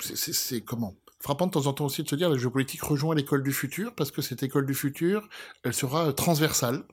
c'est 0.00 0.62
comment? 0.62 0.96
Frappant 1.20 1.46
de 1.46 1.50
temps 1.50 1.66
en 1.66 1.72
temps 1.72 1.86
aussi 1.86 2.02
de 2.02 2.08
se 2.08 2.14
dire 2.14 2.30
la 2.30 2.38
géopolitique 2.38 2.82
rejoint 2.82 3.14
l'école 3.14 3.42
du 3.42 3.52
futur 3.52 3.92
parce 3.94 4.10
que 4.10 4.22
cette 4.22 4.42
école 4.42 4.66
du 4.66 4.74
futur, 4.74 5.28
elle 5.64 5.74
sera 5.74 6.12
transversale, 6.12 6.84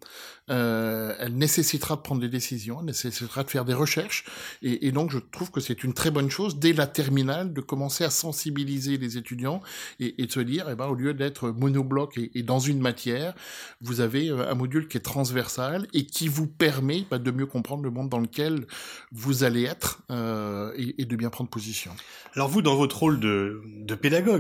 euh, 0.50 1.16
elle 1.20 1.36
nécessitera 1.36 1.96
de 1.96 2.02
prendre 2.02 2.22
des 2.22 2.30
décisions, 2.30 2.78
elle 2.80 2.88
nécessitera 2.88 3.44
de 3.44 3.50
faire 3.50 3.66
des 3.66 3.74
recherches 3.74 4.26
et, 4.64 4.92
donc 4.92 5.12
je 5.12 5.20
trouve 5.20 5.52
que 5.52 5.60
c'est 5.60 5.84
une 5.84 5.94
très 5.94 6.10
bonne 6.10 6.30
chose 6.30 6.58
dès 6.58 6.74
la 6.74 6.88
terminale 6.88 7.54
de 7.54 7.62
commencer 7.62 8.04
à 8.04 8.10
sensibiliser 8.10 8.98
les 8.98 9.18
étudiants 9.18 9.62
et, 10.00 10.26
de 10.26 10.32
se 10.32 10.40
dire, 10.40 10.68
eh 10.72 10.76
ben, 10.76 10.88
au 10.88 10.96
lieu 10.96 11.14
d'être 11.14 11.50
monobloc 11.50 12.18
et, 12.18 12.44
dans 12.44 12.60
une 12.60 12.80
matière, 12.80 13.36
vous 13.82 14.02
avez 14.02 14.30
euh, 14.30 14.50
un 14.50 14.56
module 14.56 14.88
qui 14.88 14.98
est 14.98 15.02
transversal 15.02 15.88
et 15.94 16.06
qui 16.06 16.28
vous 16.28 16.48
permet 16.48 17.06
bah, 17.12 17.20
de 17.20 17.32
mieux 17.32 17.46
comprendre 17.46 17.84
le 17.84 17.92
monde 17.92 18.10
dans 18.10 18.20
lequel 18.20 18.66
vous 19.12 19.44
allez 19.44 19.64
être 19.64 20.02
euh, 20.10 20.74
et, 20.76 21.06
de 21.06 21.16
bien 21.16 21.30
prendre 21.30 21.50
position. 21.50 21.92
Alors 22.34 22.50
vous, 22.50 22.62
dans 22.62 22.76
votre 22.76 22.98
rôle 22.98 23.20
de, 23.20 23.62
de 23.66 23.96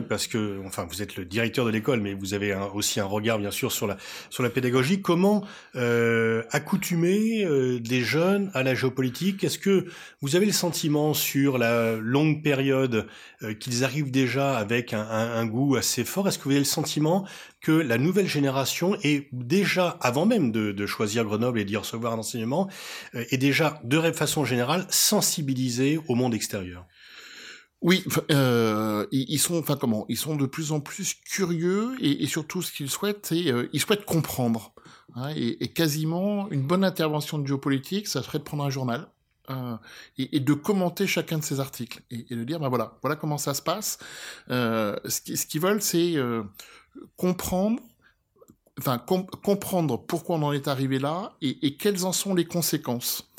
parce 0.07 0.27
que 0.27 0.61
enfin 0.65 0.85
vous 0.89 1.01
êtes 1.01 1.15
le 1.15 1.25
directeur 1.25 1.65
de 1.65 1.71
l'école 1.71 1.99
mais 1.99 2.13
vous 2.13 2.33
avez 2.33 2.55
aussi 2.73 2.99
un 2.99 3.05
regard 3.05 3.39
bien 3.39 3.51
sûr 3.51 3.71
sur 3.71 3.87
la 3.87 3.97
sur 4.29 4.43
la 4.43 4.49
pédagogie. 4.49 5.01
Comment 5.01 5.43
euh, 5.75 6.43
accoutumer 6.51 7.43
euh, 7.43 7.79
des 7.79 8.01
jeunes 8.01 8.51
à 8.53 8.63
la 8.63 8.75
géopolitique? 8.75 9.43
Est-ce 9.43 9.59
que 9.59 9.85
vous 10.21 10.35
avez 10.35 10.45
le 10.45 10.51
sentiment 10.51 11.13
sur 11.13 11.57
la 11.57 11.95
longue 11.95 12.41
période 12.41 13.07
euh, 13.41 13.53
qu'ils 13.53 13.83
arrivent 13.83 14.11
déjà 14.11 14.57
avec 14.57 14.93
un, 14.93 15.45
goût 15.45 15.75
assez 15.75 16.03
fort? 16.03 16.27
Est-ce 16.27 16.37
que 16.37 16.45
vous 16.45 16.51
avez 16.51 16.59
le 16.59 16.65
sentiment 16.65 17.27
que 17.61 17.71
la 17.71 17.97
nouvelle 17.97 18.27
génération 18.27 18.95
est 19.03 19.27
déjà 19.33 19.97
avant 20.01 20.25
même 20.25 20.51
de, 20.51 20.71
de 20.71 20.85
choisir 20.85 21.25
Grenoble 21.25 21.59
et 21.59 21.65
d'y 21.65 21.77
recevoir 21.77 22.13
un 22.13 22.19
enseignement 22.19 22.69
est 23.13 23.37
déjà 23.37 23.79
de 23.83 23.99
façon 24.11 24.45
générale 24.45 24.85
sensibilisée 24.89 25.99
au 26.07 26.15
monde 26.15 26.33
extérieur? 26.33 26.85
Oui, 27.81 28.03
euh, 28.31 29.05
ils 29.11 29.37
sont, 29.37 29.59
enfin 29.59 29.75
comment, 29.75 30.05
ils 30.09 30.17
sont 30.17 30.35
de 30.35 30.45
plus 30.45 30.71
en 30.71 30.79
plus 30.79 31.13
curieux 31.13 31.95
et, 31.99 32.25
surtout 32.25 32.61
ce 32.61 32.71
qu'ils 32.71 32.89
souhaitent, 32.89 33.27
c'est 33.27 33.51
euh, 33.51 33.69
ils 33.73 33.79
souhaitent 33.79 34.05
comprendre. 34.05 34.73
Hein, 35.15 35.29
et, 35.35 35.67
quasiment 35.67 36.49
une 36.49 36.65
bonne 36.65 36.83
intervention 36.83 37.37
de 37.37 37.45
géopolitique, 37.45 38.07
ça 38.07 38.23
serait 38.23 38.39
de 38.39 38.43
prendre 38.43 38.63
un 38.63 38.69
journal 38.69 39.07
euh, 39.51 39.77
et, 40.17 40.39
de 40.39 40.53
commenter 40.53 41.05
chacun 41.05 41.37
de 41.37 41.43
ces 41.43 41.59
articles 41.59 42.01
et, 42.09 42.35
de 42.35 42.43
dire, 42.43 42.59
ben 42.59 42.69
voilà, 42.69 42.97
voilà 43.03 43.15
comment 43.15 43.37
ça 43.37 43.53
se 43.53 43.61
passe. 43.61 43.99
Ce 44.49 45.45
qu'ils 45.45 45.61
veulent, 45.61 45.81
c'est 45.81 46.15
comprendre 47.17 47.81
enfin 48.79 48.97
com 48.97 49.25
comprendre 49.43 49.97
pourquoi 49.97 50.37
on 50.37 50.43
en 50.43 50.53
est 50.53 50.67
arrivé 50.67 50.97
là 50.97 51.33
et, 51.41 51.77
quelles 51.77 52.05
en 52.05 52.13
sont 52.13 52.33
les 52.33 52.45
conséquences. 52.45 53.31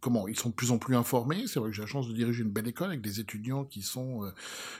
Comment 0.00 0.28
ils 0.28 0.38
sont 0.38 0.50
de 0.50 0.54
plus 0.54 0.70
en 0.70 0.78
plus 0.78 0.96
informés. 0.96 1.44
C'est 1.46 1.58
vrai 1.60 1.70
que 1.70 1.76
j'ai 1.76 1.82
la 1.82 1.88
chance 1.88 2.08
de 2.08 2.12
diriger 2.12 2.42
une 2.42 2.50
belle 2.50 2.68
école 2.68 2.88
avec 2.88 3.00
des 3.00 3.20
étudiants 3.20 3.64
qui 3.64 3.82
sont 3.82 4.24
euh, 4.24 4.30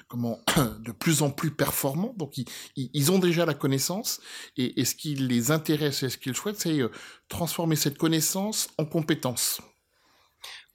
comment 0.08 0.38
de 0.80 0.92
plus 0.92 1.22
en 1.22 1.30
plus 1.30 1.50
performants. 1.50 2.14
Donc 2.16 2.38
ils, 2.38 2.46
ils 2.76 3.12
ont 3.12 3.18
déjà 3.18 3.46
la 3.46 3.54
connaissance 3.54 4.20
et, 4.56 4.84
ce 4.84 4.94
qui 4.94 5.14
les 5.14 5.50
intéresse 5.50 6.02
et 6.02 6.08
ce 6.08 6.18
qu'ils 6.18 6.34
souhaitent, 6.34 6.60
c'est 6.60 6.80
euh, 6.80 6.90
transformer 7.28 7.76
cette 7.76 7.98
connaissance 7.98 8.68
en 8.78 8.84
compétence. 8.84 9.60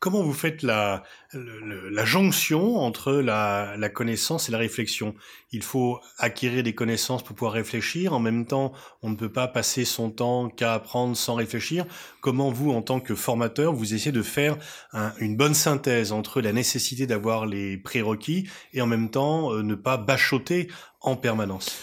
Comment 0.03 0.21
vous 0.21 0.33
faites 0.33 0.63
la, 0.63 1.03
la, 1.31 2.03
jonction 2.03 2.75
entre 2.75 3.13
la, 3.13 3.77
la, 3.77 3.87
connaissance 3.87 4.49
et 4.49 4.51
la 4.51 4.57
réflexion? 4.57 5.15
Il 5.53 5.63
faut 5.63 6.01
acquérir 6.17 6.61
des 6.61 6.75
connaissances 6.75 7.23
pour 7.23 7.37
pouvoir 7.37 7.53
réfléchir. 7.53 8.11
En 8.11 8.19
même 8.19 8.45
temps, 8.45 8.73
on 9.01 9.11
ne 9.11 9.15
peut 9.15 9.31
pas 9.31 9.47
passer 9.47 9.85
son 9.85 10.11
temps 10.11 10.49
qu'à 10.49 10.73
apprendre 10.73 11.15
sans 11.15 11.35
réfléchir. 11.35 11.85
Comment 12.19 12.51
vous, 12.51 12.73
en 12.73 12.81
tant 12.81 12.99
que 12.99 13.15
formateur, 13.15 13.71
vous 13.71 13.93
essayez 13.93 14.11
de 14.11 14.23
faire 14.23 14.57
un, 14.91 15.13
une 15.19 15.37
bonne 15.37 15.53
synthèse 15.53 16.11
entre 16.11 16.41
la 16.41 16.51
nécessité 16.51 17.07
d'avoir 17.07 17.45
les 17.45 17.77
prérequis 17.77 18.49
et 18.73 18.81
en 18.81 18.87
même 18.87 19.09
temps 19.09 19.53
euh, 19.53 19.63
ne 19.63 19.75
pas 19.75 19.95
bachoter 19.95 20.67
en 20.99 21.15
permanence? 21.15 21.79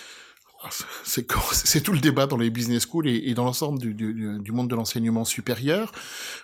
c'est 1.04 1.82
tout 1.82 1.92
le 1.92 2.00
débat 2.00 2.26
dans 2.26 2.36
les 2.36 2.50
business 2.50 2.82
schools 2.86 3.08
et, 3.08 3.34
dans 3.34 3.44
l'ensemble 3.44 3.78
du, 3.78 4.52
monde 4.52 4.68
de 4.68 4.74
l'enseignement 4.74 5.24
supérieur. 5.24 5.92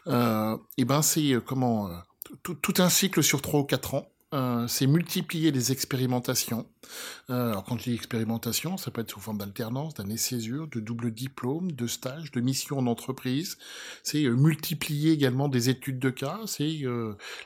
Euh, 0.06 0.56
et 0.78 0.84
ben 0.84 1.02
c'est 1.02 1.32
euh, 1.32 1.40
comment 1.40 1.88
euh, 1.88 1.92
tout, 2.42 2.54
tout, 2.54 2.74
un 2.78 2.88
cycle 2.88 3.22
sur 3.22 3.42
trois 3.42 3.60
ou 3.60 3.64
quatre 3.64 3.94
ans. 3.94 4.08
Euh, 4.34 4.66
c'est 4.66 4.88
multiplier 4.88 5.52
les 5.52 5.70
expérimentations. 5.70 6.66
Euh, 7.30 7.50
alors 7.50 7.64
quand 7.64 7.78
je 7.78 7.84
dis 7.84 7.94
expérimentation, 7.94 8.76
ça 8.76 8.90
peut 8.90 9.00
être 9.00 9.10
sous 9.12 9.20
forme 9.20 9.38
d'alternance, 9.38 9.94
d'année-césure, 9.94 10.66
de 10.66 10.80
double 10.80 11.12
diplôme, 11.12 11.70
de 11.70 11.86
stage, 11.86 12.32
de 12.32 12.40
mission 12.40 12.78
en 12.78 12.86
entreprise. 12.88 13.56
C'est 14.02 14.24
euh, 14.24 14.34
multiplier 14.34 15.12
également 15.12 15.48
des 15.48 15.68
études 15.68 16.00
de 16.00 16.10
cas, 16.10 16.40
c'est 16.46 16.82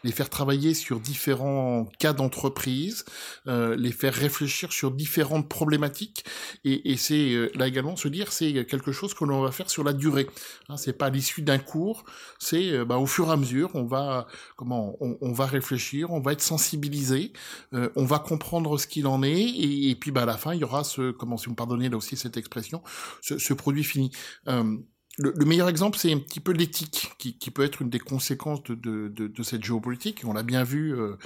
les 0.04 0.12
faire 0.12 0.30
travailler 0.30 0.72
sur 0.72 1.00
différents 1.00 1.86
cas 1.98 2.12
d'entreprise, 2.12 3.04
les 3.46 3.92
faire 3.92 4.14
réfléchir 4.14 4.72
sur 4.72 4.90
différentes 4.90 5.48
problématiques. 5.48 6.24
Et, 6.64 6.96
c'est 6.96 7.50
là 7.54 7.66
également 7.66 7.96
se 7.96 8.08
dire 8.08 8.32
c'est 8.32 8.64
quelque 8.66 8.92
chose 8.92 9.14
que 9.14 9.24
l'on 9.24 9.42
va 9.42 9.52
faire 9.52 9.70
sur 9.70 9.84
la 9.84 9.92
durée. 9.92 10.26
Hein, 10.68 10.76
c'est 10.76 10.92
pas 10.92 11.06
à 11.06 11.10
l'issue 11.10 11.42
d'un 11.42 11.58
cours, 11.58 12.04
c'est 12.38 12.84
bah, 12.84 12.98
au 12.98 13.06
fur 13.06 13.28
et 13.28 13.32
à 13.32 13.36
mesure 13.36 13.70
on 13.74 13.84
va 13.84 14.26
comment 14.56 14.96
on, 15.00 15.16
on 15.20 15.32
va 15.32 15.46
réfléchir, 15.46 16.10
on 16.10 16.20
va 16.20 16.32
être 16.32 16.42
sensible 16.42 16.69
sensibiliser, 16.70 17.32
euh, 17.74 17.90
on 17.96 18.04
va 18.04 18.18
comprendre 18.18 18.78
ce 18.78 18.86
qu'il 18.86 19.06
en 19.06 19.22
est, 19.22 19.40
et, 19.40 19.90
et, 19.90 19.94
puis 19.94 20.10
bah, 20.10 20.22
à 20.22 20.26
la 20.26 20.36
fin, 20.36 20.54
il 20.54 20.60
y 20.60 20.64
aura 20.64 20.84
ce, 20.84 21.10
comment 21.10 21.36
si 21.36 21.46
vous 21.46 21.52
me 21.52 21.56
pardonnez 21.56 21.88
là 21.88 21.96
aussi 21.96 22.16
cette 22.16 22.36
expression, 22.36 22.82
ce, 23.20 23.38
ce 23.38 23.54
produit 23.54 23.84
fini. 23.84 24.10
Euh, 24.48 24.76
le, 25.18 25.34
le, 25.36 25.44
meilleur 25.44 25.68
exemple, 25.68 25.98
c'est 25.98 26.12
un 26.12 26.18
petit 26.18 26.40
peu 26.40 26.52
l'éthique, 26.52 27.10
qui, 27.18 27.36
qui, 27.36 27.50
peut 27.50 27.64
être 27.64 27.82
une 27.82 27.90
des 27.90 27.98
conséquences 27.98 28.62
de, 28.62 28.74
de, 28.74 29.08
de, 29.08 29.26
de 29.26 29.42
cette 29.42 29.62
géopolitique. 29.64 30.22
On 30.24 30.32
l'a 30.32 30.44
bien 30.44 30.62
vu 30.62 30.94
euh, 30.94 31.16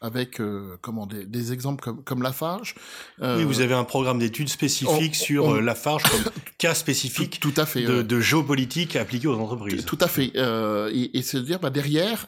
avec 0.00 0.40
euh, 0.40 0.76
comment 0.80 1.06
des, 1.06 1.24
des, 1.26 1.52
exemples 1.52 1.84
comme, 1.84 2.02
comme 2.02 2.22
Lafarge. 2.22 2.74
Euh, 3.20 3.38
oui, 3.38 3.44
vous 3.44 3.60
avez 3.60 3.74
un 3.74 3.84
programme 3.84 4.18
d'études 4.18 4.48
spécifique 4.48 5.12
on, 5.12 5.24
sur 5.24 5.44
on, 5.44 5.54
Lafarge 5.60 6.02
comme 6.04 6.32
cas 6.58 6.74
spécifique 6.74 7.38
tout, 7.38 7.52
tout, 7.52 7.60
à 7.60 7.66
fait, 7.66 7.84
de, 7.84 8.20
géopolitique 8.20 8.96
appliquée 8.96 9.28
aux 9.28 9.38
entreprises. 9.38 9.84
Tout 9.84 9.98
à 10.00 10.08
fait. 10.08 10.32
et, 10.34 11.18
et 11.18 11.22
c'est 11.22 11.36
de 11.36 11.42
dire, 11.42 11.60
bah, 11.60 11.70
derrière, 11.70 12.26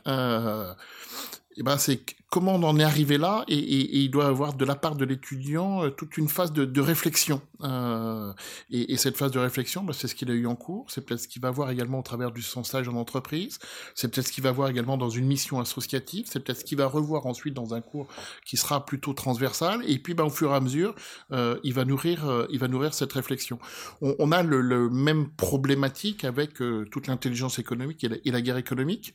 eh 1.58 1.62
ben, 1.62 1.78
c'est 1.78 2.00
comment 2.28 2.54
on 2.54 2.62
en 2.64 2.78
est 2.78 2.84
arrivé 2.84 3.18
là 3.18 3.44
et, 3.48 3.56
et, 3.56 3.80
et 3.80 3.98
il 4.00 4.10
doit 4.10 4.26
avoir 4.26 4.54
de 4.54 4.64
la 4.64 4.74
part 4.74 4.94
de 4.94 5.04
l'étudiant 5.04 5.84
euh, 5.84 5.90
toute 5.90 6.18
une 6.18 6.28
phase 6.28 6.52
de, 6.52 6.64
de 6.64 6.80
réflexion. 6.80 7.40
Euh, 7.62 8.32
et, 8.70 8.92
et, 8.92 8.96
cette 8.96 9.16
phase 9.16 9.30
de 9.30 9.38
réflexion, 9.38 9.82
bah, 9.82 9.94
c'est 9.94 10.06
ce 10.08 10.14
qu'il 10.14 10.30
a 10.30 10.34
eu 10.34 10.46
en 10.46 10.56
cours, 10.56 10.90
c'est 10.90 11.00
peut-être 11.00 11.20
ce 11.20 11.28
qu'il 11.28 11.40
va 11.40 11.50
voir 11.50 11.70
également 11.70 12.00
au 12.00 12.02
travers 12.02 12.32
du 12.32 12.42
son 12.42 12.62
stage 12.64 12.88
en 12.88 12.94
entreprise, 12.94 13.58
c'est 13.94 14.08
peut-être 14.08 14.26
ce 14.26 14.32
qu'il 14.32 14.44
va 14.44 14.52
voir 14.52 14.68
également 14.68 14.98
dans 14.98 15.08
une 15.08 15.26
mission 15.26 15.58
associative, 15.60 16.26
c'est 16.28 16.40
peut-être 16.40 16.58
ce 16.58 16.64
qu'il 16.64 16.76
va 16.76 16.86
revoir 16.86 17.26
ensuite 17.26 17.54
dans 17.54 17.72
un 17.72 17.80
cours 17.80 18.08
qui 18.44 18.58
sera 18.58 18.84
plutôt 18.84 19.14
transversal, 19.14 19.80
et 19.86 19.98
puis 19.98 20.12
bah, 20.12 20.24
au 20.24 20.30
fur 20.30 20.52
et 20.52 20.54
à 20.54 20.60
mesure, 20.60 20.94
euh, 21.32 21.58
il, 21.62 21.72
va 21.72 21.86
nourrir, 21.86 22.28
euh, 22.28 22.46
il 22.50 22.58
va 22.58 22.68
nourrir 22.68 22.92
cette 22.92 23.14
réflexion. 23.14 23.58
On, 24.02 24.14
on 24.18 24.32
a 24.32 24.42
le, 24.42 24.60
le, 24.60 24.90
même 24.90 25.30
problématique 25.30 26.24
avec 26.24 26.60
euh, 26.60 26.84
toute 26.90 27.06
l'intelligence 27.06 27.58
économique 27.58 28.04
et 28.04 28.30
la 28.30 28.40
guerre 28.42 28.58
économique 28.58 29.14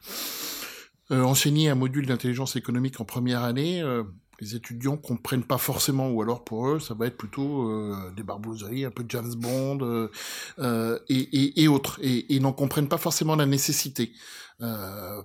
euh, 1.12 1.24
enseigner 1.24 1.70
un 1.70 1.75
module 1.75 2.06
d'intelligence 2.06 2.56
économique 2.56 3.00
en 3.01 3.06
première 3.06 3.44
année, 3.44 3.82
euh, 3.82 4.03
les 4.39 4.56
étudiants 4.56 4.98
comprennent 4.98 5.44
pas 5.44 5.58
forcément, 5.58 6.10
ou 6.10 6.22
alors 6.22 6.44
pour 6.44 6.68
eux, 6.68 6.80
ça 6.80 6.94
va 6.94 7.06
être 7.06 7.18
plutôt 7.18 7.70
euh, 7.70 8.12
des 8.15 8.24
barbouzeries, 8.24 8.86
un 8.86 8.91
peu 8.91 9.06
James 9.10 9.34
Bond 9.36 9.80
euh, 9.82 11.00
et, 11.10 11.20
et, 11.20 11.63
et, 11.63 11.68
autres, 11.68 12.00
et 12.01 12.25
ils 12.34 12.41
n'en 12.41 12.53
comprennent 12.53 12.88
pas 12.88 12.98
forcément 12.98 13.36
la 13.36 13.46
nécessité. 13.46 14.13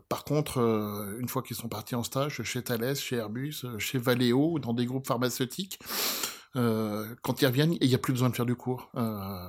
par 0.09 0.25
contre, 0.25 0.59
une 1.21 1.29
fois 1.29 1.43
qu'ils 1.43 1.57
sont 1.57 1.69
partis 1.69 1.95
en 1.95 2.03
stage 2.03 2.43
chez 2.43 2.63
Thales, 2.63 2.97
chez 2.97 3.17
Airbus, 3.17 3.65
chez 3.79 3.99
Valeo, 3.99 4.59
dans 4.59 4.75
des 4.75 4.87
groupes 4.87 5.07
pharmaceutiques, 5.07 5.79
euh, 6.57 7.15
quand 7.23 7.43
ils 7.43 7.47
reviennent, 7.47 7.77
il 7.81 7.89
n'y 7.89 7.95
a 7.95 7.99
plus 7.99 8.13
besoin 8.13 8.31
de 8.31 8.35
faire 8.35 8.47
du 8.47 8.57
cours. 8.57 8.91
Euh, 8.97 9.49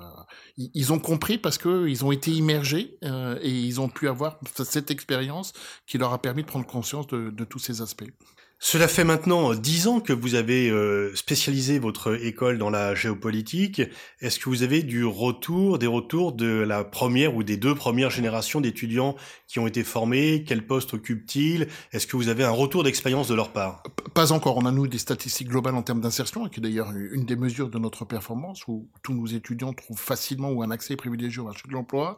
ils, 0.58 0.92
ont 0.92 1.00
compris 1.00 1.38
parce 1.38 1.58
que 1.58 1.88
ils 1.88 2.04
ont 2.04 2.12
été 2.12 2.32
immergés 2.32 2.98
euh, 3.04 3.40
et 3.42 3.52
ils 3.52 3.80
ont 3.80 3.88
pu 3.88 4.08
avoir 4.10 4.40
cette 4.56 4.92
expérience 4.92 5.54
qui 5.86 5.98
leur 5.98 6.12
a 6.12 6.22
permis 6.22 6.42
de 6.42 6.48
prendre 6.48 6.66
conscience 6.66 7.08
de, 7.08 7.30
de 7.30 7.44
tous 7.46 7.60
ces 7.60 7.82
aspects. 7.82 8.12
Cela 8.60 8.88
fait 8.88 9.04
maintenant 9.04 9.54
dix 9.54 9.88
ans 9.88 10.00
que 10.00 10.14
vous 10.14 10.34
avez 10.34 10.72
euh, 10.72 11.16
spécialisé 11.16 11.78
votre 11.78 12.20
école 12.26 12.58
dans 12.58 12.72
la 12.72 12.96
géopolitique. 12.96 13.84
Est-ce 14.20 14.40
que 14.40 14.50
vous 14.50 14.64
avez 14.64 14.82
du 14.82 15.06
retour, 15.06 15.78
des 15.78 15.86
retours 15.86 16.34
de 16.34 16.48
la 16.48 16.84
première 16.84 17.36
ou 17.36 17.44
des 17.44 17.56
deux 17.56 17.76
premières 17.76 18.10
générations 18.10 18.60
d'étudiants 18.60 19.16
qui 19.48 19.60
ont 19.60 19.68
été 19.68 19.84
formés? 19.84 20.44
Quel 20.46 20.66
poste 20.66 20.96
occupent-ils? 20.96 21.68
Est-ce 21.92 22.08
que 22.08 22.18
vous 22.18 22.30
avez 22.30 22.44
un 22.44 22.52
retour 22.52 22.84
d'expérience 22.84 23.28
de 23.28 23.36
leur 23.36 23.54
part? 23.54 23.84
Pas 24.16 24.32
encore. 24.32 24.58
On 24.58 24.66
a, 24.66 24.72
nous, 24.72 24.88
des 24.88 24.98
statistiques 24.98 25.50
globales 25.50 25.76
en 25.76 25.84
termes 25.84 26.02
d'insertion, 26.02 26.50
qui 26.50 26.60
est 26.60 26.64
d'ailleurs 26.64 26.92
une 26.92 27.26
des 27.26 27.36
mesures 27.36 27.70
de 27.70 27.78
notre 27.78 28.06
performance, 28.06 28.68
où 28.68 28.90
tous 29.04 29.14
nos 29.14 29.28
étudiants 29.28 29.74
trouvent 29.74 30.00
facilement 30.00 30.50
ou 30.50 30.64
un 30.64 30.72
accès 30.72 30.96
privilégié 30.96 31.40
au 31.42 31.46
marché 31.46 31.68
de 31.68 31.74
l'emploi. 31.74 32.18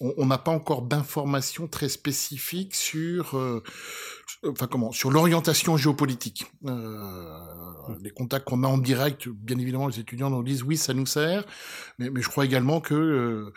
On 0.00 0.26
n'a 0.26 0.38
pas 0.38 0.50
encore 0.50 0.82
d'informations 0.82 1.68
très 1.68 1.88
spécifiques 1.88 2.74
sur, 2.74 3.38
euh, 3.38 3.62
enfin 4.46 4.66
comment, 4.66 4.92
sur 4.92 5.10
l'orientation 5.10 5.76
géopolitique. 5.76 6.52
Euh, 6.66 7.38
les 8.00 8.10
contacts 8.10 8.46
qu'on 8.46 8.64
a 8.64 8.68
en 8.68 8.78
direct, 8.78 9.28
bien 9.28 9.58
évidemment, 9.58 9.88
les 9.88 10.00
étudiants 10.00 10.30
nous 10.30 10.42
disent 10.42 10.62
oui, 10.62 10.76
ça 10.76 10.94
nous 10.94 11.06
sert, 11.06 11.44
mais, 11.98 12.10
mais 12.10 12.22
je 12.22 12.28
crois 12.28 12.44
également 12.44 12.80
que 12.80 12.94
euh, 12.94 13.52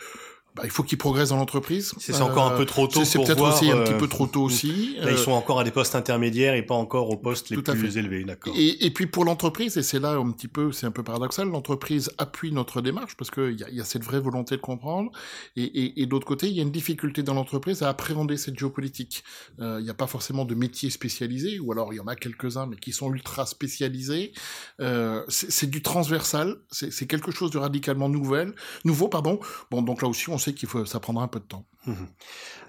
bah, 0.59 0.65
il 0.65 0.71
faut 0.71 0.83
qu'ils 0.83 0.97
progressent 0.97 1.29
dans 1.29 1.37
l'entreprise. 1.37 1.93
C'est 1.99 2.15
euh, 2.15 2.19
encore 2.19 2.51
un 2.51 2.57
peu 2.57 2.65
trop 2.65 2.85
tôt. 2.85 3.05
C'est 3.05 3.17
peut-être 3.17 3.41
aussi 3.41 3.71
un 3.71 3.77
petit 3.77 3.93
peu 3.93 4.07
trop 4.07 4.27
tôt 4.27 4.43
aussi. 4.43 4.97
Là, 4.99 5.11
ils 5.11 5.17
sont 5.17 5.31
encore 5.31 5.59
à 5.61 5.63
des 5.63 5.71
postes 5.71 5.95
intermédiaires 5.95 6.53
et 6.53 6.63
pas 6.63 6.75
encore 6.75 7.09
aux 7.09 7.17
postes 7.17 7.49
les 7.49 7.61
plus 7.61 7.97
élevés, 7.97 8.25
d'accord. 8.25 8.53
Et, 8.57 8.85
et, 8.85 8.91
puis 8.91 9.07
pour 9.07 9.23
l'entreprise, 9.23 9.77
et 9.77 9.83
c'est 9.83 9.99
là 9.99 10.11
un 10.11 10.31
petit 10.31 10.49
peu, 10.49 10.73
c'est 10.73 10.85
un 10.85 10.91
peu 10.91 11.01
paradoxal, 11.01 11.47
l'entreprise 11.47 12.11
appuie 12.17 12.51
notre 12.51 12.81
démarche 12.81 13.15
parce 13.15 13.31
qu'il 13.31 13.57
y 13.57 13.63
a, 13.63 13.69
y 13.69 13.79
a 13.79 13.85
cette 13.85 14.03
vraie 14.03 14.19
volonté 14.19 14.57
de 14.57 14.61
comprendre. 14.61 15.11
Et, 15.55 15.63
et, 15.63 16.01
et 16.01 16.05
d'autre 16.05 16.25
côté, 16.25 16.47
il 16.47 16.53
y 16.53 16.59
a 16.59 16.63
une 16.63 16.71
difficulté 16.71 17.23
dans 17.23 17.33
l'entreprise 17.33 17.81
à 17.81 17.89
appréhender 17.89 18.35
cette 18.35 18.59
géopolitique. 18.59 19.23
Euh, 19.61 19.77
il 19.79 19.83
n'y 19.85 19.89
a 19.89 19.93
pas 19.93 20.07
forcément 20.07 20.43
de 20.43 20.55
métiers 20.55 20.89
spécialisés, 20.89 21.59
ou 21.59 21.71
alors 21.71 21.93
il 21.93 21.97
y 21.97 21.99
en 22.01 22.07
a 22.07 22.15
quelques-uns, 22.15 22.65
mais 22.65 22.75
qui 22.75 22.91
sont 22.91 23.13
ultra 23.13 23.45
spécialisés. 23.45 24.33
Euh, 24.81 25.23
c'est 25.29 25.69
du 25.69 25.81
transversal. 25.81 26.57
C'est 26.71 27.07
quelque 27.07 27.31
chose 27.31 27.51
de 27.51 27.57
radicalement 27.57 28.09
nouvel, 28.09 28.53
nouveau, 28.83 29.07
pardon. 29.07 29.39
Bon, 29.71 29.81
donc 29.81 30.01
là 30.01 30.07
aussi, 30.07 30.29
on 30.29 30.37
sait 30.37 30.48
qu'il 30.55 30.69
faut, 30.69 30.85
ça 30.85 30.99
prendra 30.99 31.23
un 31.23 31.27
peu 31.27 31.39
de 31.39 31.45
temps. 31.45 31.65
Mmh. 31.89 32.07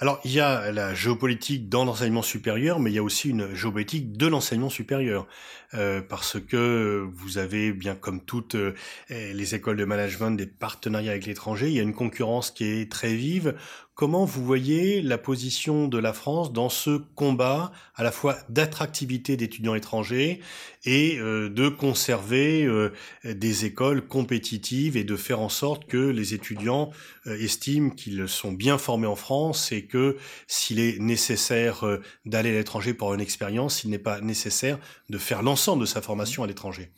Alors, 0.02 0.18
il 0.24 0.32
y 0.32 0.40
a 0.40 0.72
la 0.72 0.94
géopolitique 0.94 1.68
dans 1.68 1.84
l'enseignement 1.84 2.22
supérieur, 2.22 2.80
mais 2.80 2.90
il 2.90 2.94
y 2.94 2.98
a 2.98 3.02
aussi 3.02 3.28
une 3.28 3.54
géopolitique 3.54 4.16
de 4.16 4.26
l'enseignement 4.26 4.70
supérieur, 4.70 5.26
euh, 5.74 6.00
parce 6.00 6.40
que 6.40 7.06
vous 7.12 7.36
avez, 7.36 7.72
bien 7.72 7.94
comme 7.94 8.24
toutes 8.24 8.54
euh, 8.54 8.72
les 9.10 9.54
écoles 9.54 9.76
de 9.76 9.84
management, 9.84 10.30
des 10.30 10.46
partenariats 10.46 11.10
avec 11.10 11.26
l'étranger, 11.26 11.68
il 11.68 11.74
y 11.74 11.80
a 11.80 11.82
une 11.82 11.92
concurrence 11.92 12.50
qui 12.50 12.64
est 12.64 12.90
très 12.90 13.14
vive. 13.14 13.54
Comment 13.94 14.24
vous 14.24 14.42
voyez 14.42 15.02
la 15.02 15.18
position 15.18 15.86
de 15.86 15.98
la 15.98 16.14
France 16.14 16.50
dans 16.54 16.70
ce 16.70 17.02
combat 17.14 17.70
à 17.94 18.02
la 18.02 18.10
fois 18.10 18.38
d'attractivité 18.48 19.36
d'étudiants 19.36 19.74
étrangers 19.74 20.40
et 20.86 21.18
euh, 21.18 21.50
de 21.50 21.68
conserver 21.68 22.66
des 23.24 23.66
écoles 23.66 24.06
compétitives 24.06 24.96
et 24.96 25.04
de 25.04 25.16
faire 25.16 25.40
en 25.40 25.50
sorte 25.50 25.84
que 25.84 25.98
les 25.98 26.32
étudiants 26.32 26.90
estiment 27.26 27.90
qu'ils 27.90 28.26
sont 28.26 28.52
bien 28.52 28.78
formés 28.78 29.06
en 29.10 29.16
France 29.16 29.72
et 29.72 29.86
que 29.86 30.16
s'il 30.46 30.78
est 30.78 30.98
nécessaire 30.98 31.84
euh, 31.86 32.00
d'aller 32.24 32.50
à 32.50 32.52
l'étranger 32.54 32.94
pour 32.94 33.12
une 33.12 33.20
expérience, 33.20 33.84
il 33.84 33.90
n'est 33.90 33.98
pas 33.98 34.20
nécessaire 34.20 34.78
de 35.08 35.18
faire 35.18 35.42
l'ensemble 35.42 35.82
de 35.82 35.86
sa 35.86 36.00
formation 36.00 36.42
à 36.42 36.46
l'étranger. 36.46 36.92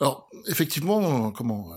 Alors, 0.00 0.28
effectivement, 0.46 1.30
comment 1.32 1.70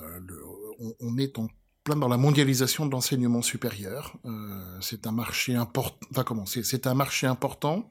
on, 0.79 0.95
on, 0.99 1.17
est 1.17 1.38
en 1.39 1.47
dans 1.88 2.07
la 2.07 2.17
mondialisation 2.17 2.86
de 2.86 2.91
l'enseignement 2.91 3.41
supérieur. 3.41 4.15
Euh, 4.25 4.77
c'est 4.81 5.07
un 5.07 5.12
marché 5.12 5.55
important. 5.55 6.07
Enfin, 6.12 6.24
comment 6.24 6.45
C'est 6.45 6.88
un 6.88 6.93
marché 6.93 7.27
important 7.27 7.89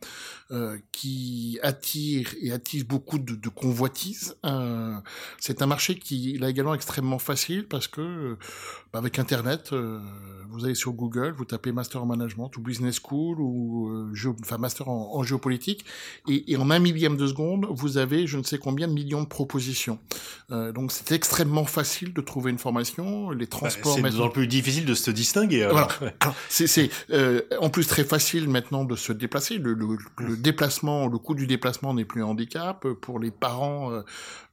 euh, 0.50 0.78
qui 0.92 1.59
attire 1.62 2.35
et 2.40 2.52
attise 2.52 2.85
beaucoup 2.87 3.18
de, 3.18 3.35
de 3.35 3.49
convoitises. 3.49 4.37
Euh, 4.47 4.95
c'est 5.38 5.62
un 5.62 5.66
marché 5.66 5.99
qui 5.99 6.37
est 6.37 6.49
également 6.49 6.75
extrêmement 6.75 7.18
facile 7.18 7.66
parce 7.66 7.88
que 7.88 8.38
bah, 8.92 9.00
avec 9.00 9.18
Internet, 9.18 9.71
euh, 9.73 10.00
vous 10.49 10.64
allez 10.64 10.75
sur 10.75 10.92
Google, 10.92 11.35
vous 11.37 11.45
tapez 11.45 11.73
Master 11.73 12.02
en 12.02 12.07
Management 12.07 12.57
ou 12.57 12.62
Business 12.62 12.99
School 12.99 13.40
ou 13.40 13.90
euh, 13.90 14.35
enfin 14.40 14.57
Master 14.59 14.88
en, 14.88 15.16
en 15.16 15.23
géopolitique 15.23 15.85
et, 16.28 16.52
et, 16.52 16.57
en 16.57 16.71
un 16.71 16.78
millième 16.78 17.16
de 17.16 17.26
seconde, 17.26 17.66
vous 17.71 17.99
avez 17.99 18.26
je 18.26 18.38
ne 18.38 18.42
sais 18.42 18.59
combien 18.59 18.88
de 18.88 18.92
millions 18.92 19.23
de 19.23 19.28
propositions. 19.28 19.99
Donc 20.49 20.92
c'est 20.92 21.12
extrêmement 21.12 21.66
facile 21.66 22.14
de 22.14 22.21
trouver 22.23 22.50
une 22.50 22.59
formation. 22.59 23.30
Les 23.30 23.45
bah, 23.45 23.50
c'est 23.85 24.02
de 24.02 24.08
plus 24.08 24.20
en 24.20 24.28
plus 24.28 24.47
difficile 24.47 24.85
de 24.85 24.94
se 24.94 25.11
distinguer. 25.11 25.66
Voilà. 25.70 25.88
c'est 26.49 26.90
euh, 27.11 27.42
en 27.61 27.70
plus 27.70 27.87
très 27.87 28.04
facile 28.04 28.49
maintenant 28.49 28.85
de 28.85 28.97
se 28.97 29.12
déplacer. 29.12 29.58
Le, 29.58 29.75
le, 29.75 29.99
le 30.18 30.37
déplacement, 30.37 31.06
le 31.06 31.18
coût 31.18 31.35
du 31.35 31.47
déplacement 31.47 31.94
n'est 31.94 32.04
plus 32.04 32.23
un 32.23 32.26
handicap 32.26 32.87
pour 33.00 33.18
les 33.18 33.30
parents. 33.30 33.92
Euh, 33.92 34.02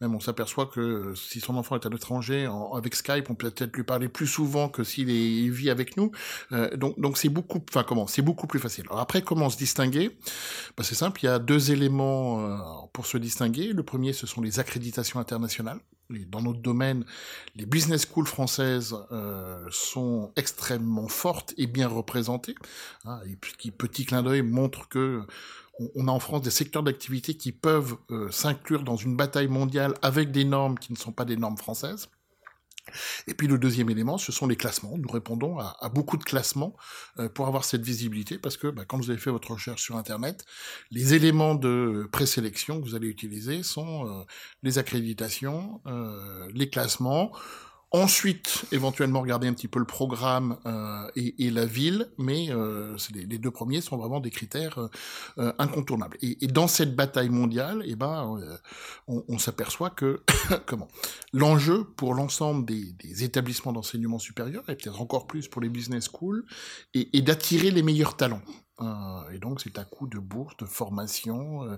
même 0.02 0.16
on 0.16 0.20
s'aperçoit 0.20 0.66
que 0.66 1.14
si 1.16 1.40
son 1.40 1.56
enfant 1.56 1.76
est 1.76 1.86
à 1.86 1.90
l'étranger, 1.90 2.50
avec 2.76 2.96
Skype, 2.96 3.30
on 3.30 3.36
peut 3.36 3.50
peut-être 3.50 3.76
lui 3.76 3.84
parler 3.84 4.10
plus 4.10 4.28
souvent 4.28 4.70
que 4.70 4.84
s'il 4.84 5.08
vit 5.52 5.70
avec 5.70 5.98
nous. 5.98 6.12
Euh, 6.52 6.76
donc 6.76 7.00
donc 7.00 7.18
c'est 7.18 7.30
beaucoup, 7.30 7.62
enfin 7.70 7.84
comment, 7.84 8.08
c'est 8.08 8.22
beaucoup 8.22 8.48
plus 8.48 8.60
facile. 8.60 8.86
Alors 8.90 9.00
après, 9.00 9.22
comment 9.22 9.50
se 9.50 9.58
distinguer? 9.58 10.18
Bah, 10.78 10.84
C'est 10.84 10.96
simple. 10.96 11.22
Il 11.24 11.28
y 11.28 11.30
a 11.30 11.40
deux 11.40 11.72
éléments 11.72 12.42
euh, 12.42 12.58
pour 12.94 13.06
se 13.06 13.18
distinguer. 13.18 13.74
Le 13.74 13.84
premier, 13.84 14.14
ce 14.14 14.28
sont 14.28 14.42
les 14.42 14.60
accréditations 14.60 15.20
internationales 15.20 15.80
dans 16.10 16.42
notre 16.42 16.60
domaine, 16.60 17.06
les 17.56 17.66
business 17.66 18.06
schools 18.06 18.28
françaises 18.28 18.96
euh, 19.12 19.66
sont 19.72 20.32
extrêmement 20.36 21.08
fortes 21.08 21.54
et 21.58 21.68
bien 21.68 21.88
représentées. 21.88 22.56
Hein, 23.06 23.20
et 23.28 23.36
puis, 23.36 23.72
petit 23.72 24.06
clin 24.06 24.24
d'œil 24.24 24.42
montre 24.42 24.88
que 24.88 25.24
on, 25.96 26.08
a 26.08 26.12
en 26.12 26.20
France 26.20 26.42
des 26.42 26.52
secteurs 26.52 26.84
d'activité 26.84 27.36
qui 27.36 27.52
peuvent 27.52 27.98
euh, 28.10 28.32
s'inclure 28.32 28.84
dans 28.84 28.96
une 28.96 29.18
bataille 29.18 29.50
mondiale 29.50 29.94
avec 30.02 30.32
des 30.32 30.46
normes 30.46 30.80
qui 30.80 30.94
ne 30.94 30.98
sont 30.98 31.12
pas 31.12 31.26
des 31.26 31.36
normes 31.36 31.58
françaises. 31.58 32.08
Et 33.28 33.34
puis 33.34 33.48
le 33.48 33.58
deuxième 33.58 33.90
élément, 33.90 34.18
ce 34.18 34.32
sont 34.32 34.48
les 34.48 34.56
classements. 34.56 34.98
Nous 34.98 35.10
répondons 35.10 35.60
à, 35.60 35.90
beaucoup 35.94 36.18
de 36.18 36.24
classements 36.24 36.76
euh, 37.20 37.30
pour 37.30 37.48
avoir 37.48 37.66
cette 37.66 37.84
visibilité, 37.84 38.38
parce 38.38 38.58
que 38.58 38.68
bah, 38.68 38.84
quand 38.88 38.98
vous 38.98 39.10
avez 39.10 39.20
fait 39.20 39.32
votre 39.32 39.52
recherche 39.52 39.82
sur 39.82 39.96
Internet, 39.98 40.46
les 40.92 41.14
éléments 41.14 41.56
de 41.56 42.08
présélection 42.12 42.82
que 42.82 42.86
vous 42.86 42.96
allez 42.96 43.08
utiliser 43.08 43.64
sont 43.64 44.08
euh, 44.08 44.24
les 44.64 44.78
accréditations, 44.78 45.82
euh, 45.88 46.48
les 46.54 46.70
classements, 46.70 47.32
Ensuite, 47.96 48.66
éventuellement 48.74 49.22
regarder 49.22 49.48
un 49.48 49.54
petit 49.54 49.70
peu 49.70 49.80
le 49.80 49.86
programme 49.86 50.58
euh, 50.66 51.08
et, 51.16 51.50
la 51.50 51.66
ville, 51.66 52.10
mais 52.18 52.48
euh, 52.50 52.98
les, 53.14 53.38
deux 53.38 53.52
premiers 53.52 53.80
sont 53.80 53.96
vraiment 53.96 54.20
des 54.20 54.32
critères 54.32 54.90
euh, 55.38 55.54
incontournables. 55.60 56.18
Et, 56.22 56.36
dans 56.48 56.68
cette 56.68 56.94
bataille 56.94 57.30
mondiale, 57.30 57.84
eh 57.86 57.96
ben, 57.96 58.38
on, 59.08 59.38
s'aperçoit 59.38 59.92
que 59.92 60.20
comment 60.66 60.90
l'enjeu 61.32 61.86
pour 61.96 62.16
l'ensemble 62.16 62.66
des, 62.66 63.24
établissements 63.24 63.72
d'enseignement 63.72 64.20
supérieur, 64.20 64.64
et 64.68 64.76
peut-être 64.76 65.00
encore 65.00 65.26
plus 65.26 65.48
pour 65.48 65.62
les 65.62 65.70
business 65.70 66.10
schools, 66.10 66.44
est, 66.94 67.22
d'attirer 67.22 67.72
les 67.72 67.82
meilleurs 67.82 68.18
talents. 68.18 68.42
Et 69.32 69.40
donc 69.40 69.62
c'est 69.62 69.80
à 69.80 69.86
coup 69.86 70.08
de 70.08 70.20
bourses, 70.20 70.58
de 70.58 70.66
formation, 70.66 71.64
euh, 71.64 71.78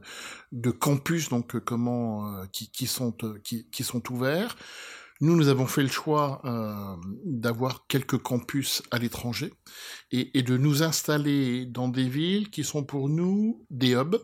de 0.51 0.71
campus 0.71 1.29
donc 1.29 1.59
comment 1.59 2.43
qui, 2.51 2.87
sont 2.87 3.15
qui 3.43 3.83
sont 3.83 4.11
ouverts. 4.11 4.57
Nous, 5.19 5.35
nous 5.35 5.47
avons 5.47 5.65
fait 5.65 5.81
le 5.81 5.87
choix 5.87 6.41
euh, 6.45 6.95
d'avoir 7.25 7.87
quelques 7.87 8.17
campus 8.17 8.83
à 8.91 8.99
l'étranger 8.99 9.51
et, 10.11 10.37
et, 10.37 10.43
de 10.43 10.57
nous 10.57 10.83
installer 10.83 11.65
dans 11.65 11.87
des 11.87 12.07
villes 12.07 12.49
qui 12.49 12.63
sont 12.63 12.83
pour 12.83 13.09
nous 13.09 13.65
des 13.71 13.93
hubs, 13.93 14.17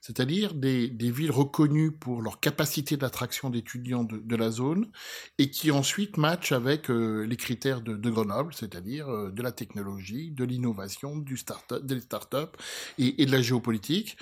c'est-à-dire 0.00 0.54
des, 0.54 0.88
des, 0.88 1.10
villes 1.10 1.30
reconnues 1.30 1.92
pour 1.92 2.22
leur 2.22 2.40
capacité 2.40 2.96
d'attraction 2.96 3.50
d'étudiants 3.50 4.04
de, 4.04 4.16
de, 4.16 4.36
la 4.36 4.50
zone 4.50 4.90
et 5.38 5.50
qui 5.50 5.70
ensuite 5.70 6.16
matchent 6.16 6.52
avec 6.52 6.90
euh, 6.90 7.26
les 7.26 7.36
critères 7.36 7.82
de, 7.82 7.94
de 7.94 8.10
Grenoble, 8.10 8.54
c'est-à-dire 8.54 9.08
euh, 9.08 9.30
de 9.30 9.42
la 9.42 9.52
technologie, 9.52 10.30
de 10.30 10.44
l'innovation, 10.44 11.16
du 11.16 11.36
start 11.36 11.74
des 11.84 12.00
startups 12.00 12.56
et, 12.98 13.22
et 13.22 13.26
de 13.26 13.32
la 13.32 13.42
géopolitique 13.42 14.16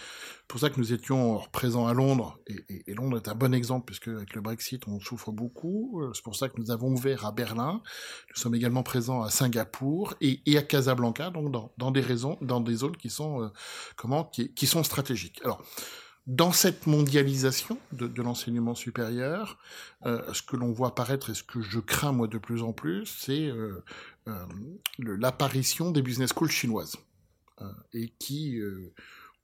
pour 0.49 0.61
ça 0.61 0.71
que 0.71 0.79
nous 0.79 0.93
étions 0.93 1.41
présents 1.51 1.87
à 1.87 1.95
Londres, 1.95 2.39
et, 2.47 2.95
Londres 2.95 3.17
est 3.17 3.29
un 3.29 3.35
bon 3.35 3.53
exemple, 3.53 3.87
puisque 3.87 4.09
avec 4.09 4.35
le 4.35 4.41
Brexit, 4.41 4.87
on 4.87 5.01
souffre 5.01 5.33
beaucoup. 5.33 6.03
Euh, 6.03 6.13
c'est 6.15 6.23
pour 6.23 6.37
ça 6.37 6.49
que 6.49 6.61
nous 6.61 6.71
avons 6.71 6.93
ouvert 6.93 7.27
à 7.27 7.33
Berlin. 7.33 7.83
Nous 8.31 8.41
sommes 8.41 8.55
également 8.55 8.83
présents 8.83 9.23
à 9.23 9.31
Singapour 9.31 10.15
et, 10.21 10.41
à 10.57 10.63
Casablanca, 10.63 11.31
donc 11.31 11.51
dans, 11.77 11.91
des 11.91 12.01
raisons, 12.01 12.39
dans 12.41 12.61
des 12.61 12.77
zones 12.77 12.97
qui 12.97 13.11
sont, 13.11 13.43
euh, 13.43 13.49
comment, 13.97 14.25
qui, 14.25 14.67
sont 14.67 14.85
stratégiques. 14.85 15.41
Alors, 15.43 15.63
dans 16.29 16.53
cette 16.53 16.87
mondialisation 16.87 17.79
de, 17.93 18.23
l'enseignement 18.23 18.75
supérieur, 18.75 19.59
euh, 20.07 20.33
ce 20.33 20.43
que 20.43 20.57
l'on 20.57 20.73
voit 20.73 20.89
apparaître 20.89 21.31
et 21.31 21.35
ce 21.35 21.43
que 21.43 21.61
je 21.61 21.81
crains 21.81 22.13
moi 22.13 22.29
de 22.29 22.39
plus 22.39 22.63
en 22.63 22.73
plus, 22.73 23.07
c'est 23.07 23.51
l'apparition 24.99 25.91
des 25.91 26.03
business 26.03 26.31
schools 26.31 26.51
chinoises 26.51 26.97
et 27.93 28.09
qui 28.19 28.61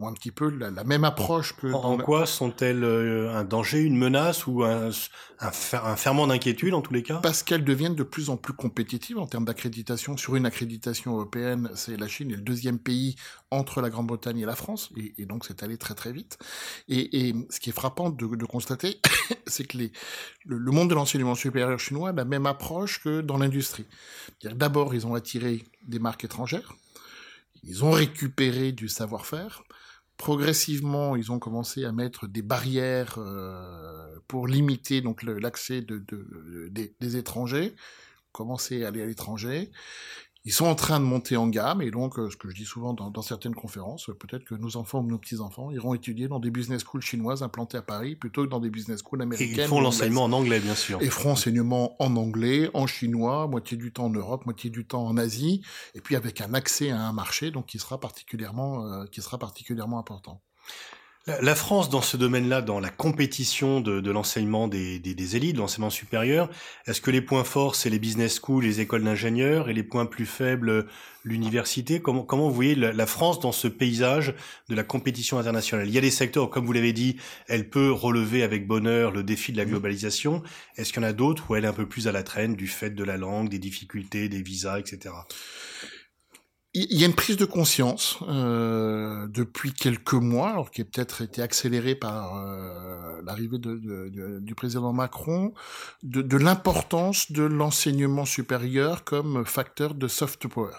un 0.09 0.13
petit 0.13 0.31
peu 0.31 0.51
la, 0.51 0.71
la 0.71 0.85
même 0.85 1.05
approche 1.05 1.55
que. 1.57 1.67
En, 1.67 1.97
quoi 1.99 2.27
sont-elles 2.27 2.85
euh, 2.85 3.35
un 3.35 3.45
danger, 3.45 3.81
une 3.81 3.97
menace 3.97 4.47
ou 4.47 4.65
un, 4.65 4.91
un, 5.41 5.51
un 5.73 5.97
ferment 5.97 6.27
d'inquiétude 6.27 6.75
en 6.75 6.81
tous 6.81 6.93
les 6.93 7.03
cas? 7.03 7.17
Parce 7.17 7.43
qu'elles 7.43 7.65
deviennent 7.65 7.95
de 7.95 8.03
plus 8.03 8.31
en 8.31 8.37
plus 8.37 8.53
compétitives 8.53 9.19
en 9.19 9.27
termes 9.27 9.45
d'accréditation. 9.45 10.17
Sur 10.17 10.37
une 10.37 10.47
accréditation 10.47 11.13
européenne, 11.15 11.71
c'est 11.75 11.97
la 11.97 12.09
Chine 12.09 12.31
est 12.31 12.37
le 12.37 12.43
deuxième 12.43 12.79
pays 12.79 13.17
entre 13.51 13.81
la 13.81 13.91
Grande-Bretagne 13.91 14.39
et 14.39 14.47
la 14.47 14.57
France, 14.57 14.91
et, 14.97 15.15
et 15.19 15.27
donc 15.27 15.45
c'est 15.45 15.63
allé 15.63 15.77
très 15.77 15.95
très 15.95 16.13
vite. 16.13 16.39
Et, 16.89 17.29
et, 17.29 17.35
ce 17.51 17.61
qui 17.61 17.71
est 17.71 17.75
frappant 17.75 18.11
de, 18.11 18.27
de 18.35 18.45
constater, 18.47 19.01
c'est 19.47 19.65
que 19.65 19.77
les, 19.79 19.93
le, 20.45 20.59
le 20.59 20.71
monde 20.73 20.91
de 20.91 20.95
l'enseignement 20.95 21.35
supérieur 21.35 21.79
chinois 21.79 22.11
a 22.11 22.13
la 22.13 22.25
même 22.25 22.47
approche 22.47 23.03
que 23.03 23.21
dans 23.21 23.37
l'industrie. 23.37 23.87
D'abord, 24.43 24.95
ils 24.95 25.07
ont 25.07 25.15
attiré 25.15 25.65
des 25.87 25.99
marques 25.99 26.25
étrangères, 26.25 26.75
ils 27.65 27.85
ont 27.85 27.91
récupéré 27.93 28.73
du 28.73 28.89
savoir-faire, 28.89 29.63
progressivement, 30.23 31.17
ils 31.17 31.33
ont 31.33 31.41
commencé 31.41 31.85
à 31.85 31.91
mettre 31.91 32.29
des 32.29 32.43
barrières 32.43 33.17
euh, 33.19 34.21
pour 34.29 34.47
limiter 34.47 35.01
donc 35.01 35.25
l'accès 35.25 35.83
de, 35.83 35.99
de, 35.99 36.69
des, 36.71 36.95
des 37.01 37.17
étrangers, 37.17 37.75
commencer 38.31 38.85
à 38.85 38.89
aller 38.89 39.03
à 39.03 39.07
l'étranger. 39.07 39.73
Ils 40.45 40.53
sont 40.53 40.67
en 40.67 40.75
train 40.75 40.99
de 40.99 41.05
monter 41.05 41.37
en 41.37 41.47
gamme, 41.47 41.83
et 41.83 41.93
donc, 41.93 42.19
euh, 42.19 42.29
ce 42.29 42.37
que 42.37 42.51
je 42.51 42.57
dis 42.57 42.65
souvent 42.65 42.95
dans, 42.95 43.11
dans 43.11 43.23
certaines 43.23 43.55
conférences, 43.55 44.09
euh, 44.09 44.15
peut-être 44.15 44.45
que 44.45 44.57
nos 44.57 44.77
enfants 44.77 44.99
ou 44.99 45.07
nos 45.07 45.19
petits-enfants 45.19 45.71
iront 45.71 45.95
étudier 45.95 46.27
dans 46.27 46.41
des 46.41 46.51
business 46.51 46.83
schools 46.83 47.03
chinoises 47.03 47.45
implantées 47.45 47.77
à 47.77 47.83
Paris, 47.83 48.17
plutôt 48.17 48.45
que 48.45 48.49
dans 48.49 48.59
des 48.59 48.71
business 48.71 49.03
schools 49.03 49.23
américaines. 49.23 49.57
Et 49.57 49.63
ils 49.63 49.69
font 49.69 49.81
l'enseignement 49.81 50.25
en 50.25 50.33
anglais, 50.33 50.59
bien 50.59 50.75
sûr. 50.75 51.01
Et 51.01 51.11
feront 51.11 51.33
enseignement 51.33 51.95
en 52.03 52.17
anglais, 52.17 52.71
en 52.75 52.89
chinois, 52.89 53.47
moitié 53.47 53.77
du 53.77 53.93
temps 53.93 54.07
en 54.07 54.11
Europe, 54.11 54.45
moitié 54.45 54.69
du 54.71 54.85
temps 54.85 55.07
en 55.07 55.17
Asie, 55.17 55.63
et 55.95 56.01
puis 56.01 56.17
avec 56.17 56.41
un 56.41 56.55
accès 56.55 56.91
à 56.91 57.01
un 57.01 57.13
marché, 57.13 57.53
donc 57.53 57.67
qui 57.67 57.79
sera 57.79 58.01
particulièrement, 58.01 58.85
euh, 58.85 59.05
qui 59.07 59.23
sera 59.23 59.39
particulièrement 59.39 60.01
important. 60.01 60.43
La 61.29 61.55
France, 61.55 61.89
dans 61.89 62.03
ce 62.03 62.17
domaine-là, 62.17 62.63
dans 62.63 62.81
la 62.81 62.89
compétition 62.89 63.81
de, 63.81 64.01
de 64.01 64.11
l'enseignement 64.11 64.67
des, 64.67 64.99
des, 64.99 65.15
des, 65.15 65.37
élites, 65.37 65.55
de 65.55 65.61
l'enseignement 65.61 65.89
supérieur, 65.89 66.51
est-ce 66.87 67.01
que 67.01 67.13
les 67.13 67.21
points 67.21 67.45
forts, 67.45 67.77
c'est 67.77 67.91
les 67.91 68.01
business 68.01 68.41
schools, 68.41 68.65
les 68.65 68.81
écoles 68.81 69.05
d'ingénieurs, 69.05 69.69
et 69.69 69.73
les 69.73 69.85
points 69.85 70.05
plus 70.05 70.27
faibles, 70.27 70.89
l'université? 71.23 72.03
Comment, 72.03 72.25
comment 72.25 72.49
vous 72.49 72.55
voyez 72.55 72.75
la, 72.75 72.93
la, 72.93 73.07
France 73.07 73.39
dans 73.39 73.53
ce 73.53 73.69
paysage 73.69 74.35
de 74.69 74.75
la 74.75 74.83
compétition 74.83 75.39
internationale? 75.39 75.87
Il 75.87 75.95
y 75.95 75.99
a 75.99 76.01
des 76.01 76.11
secteurs, 76.11 76.51
comme 76.51 76.67
vous 76.67 76.73
l'avez 76.73 76.93
dit, 76.93 77.17
elle 77.47 77.71
peut 77.71 77.93
relever 77.93 78.43
avec 78.43 78.67
bonheur 78.67 79.13
le 79.13 79.23
défi 79.23 79.53
de 79.53 79.59
la 79.59 79.65
globalisation. 79.65 80.43
Est-ce 80.77 80.93
qu'il 80.93 81.03
y 81.03 81.07
en 81.07 81.09
a 81.09 81.13
d'autres 81.13 81.49
où 81.49 81.55
elle 81.55 81.67
est 81.67 81.69
un 81.69 81.73
peu 81.73 81.87
plus 81.87 82.09
à 82.09 82.13
la 82.13 82.25
traîne 82.25 82.57
du 82.57 82.67
fait 82.67 82.91
de 82.91 83.05
la 83.05 83.17
langue, 83.17 83.49
des 83.49 83.61
difficultés, 83.61 84.29
des 84.29 84.43
visas, 84.43 84.81
etc. 84.81 85.15
Il 86.75 86.99
y 86.99 87.03
a 87.03 87.07
une 87.07 87.15
prise 87.15 87.37
de 87.37 87.45
conscience 87.45 88.19
euh, 88.23 89.27
depuis 89.29 89.75
quelques 89.75 90.15
mois, 90.15 90.51
alors 90.51 90.71
qui 90.71 90.81
a 90.81 90.85
peut-être 90.85 91.21
été 91.21 91.43
accélérée 91.43 91.95
par 91.95 92.39
euh, 92.39 93.21
l'arrivée 93.27 93.59
du 93.59 94.55
président 94.55 94.95
Macron, 94.95 95.53
de 96.03 96.37
l'importance 96.39 97.31
de 97.31 97.43
l'enseignement 97.43 98.25
supérieur 98.25 99.05
comme 99.05 99.45
facteur 99.45 99.95
de 99.95 100.09
soft 100.09 100.49
power. 100.49 100.73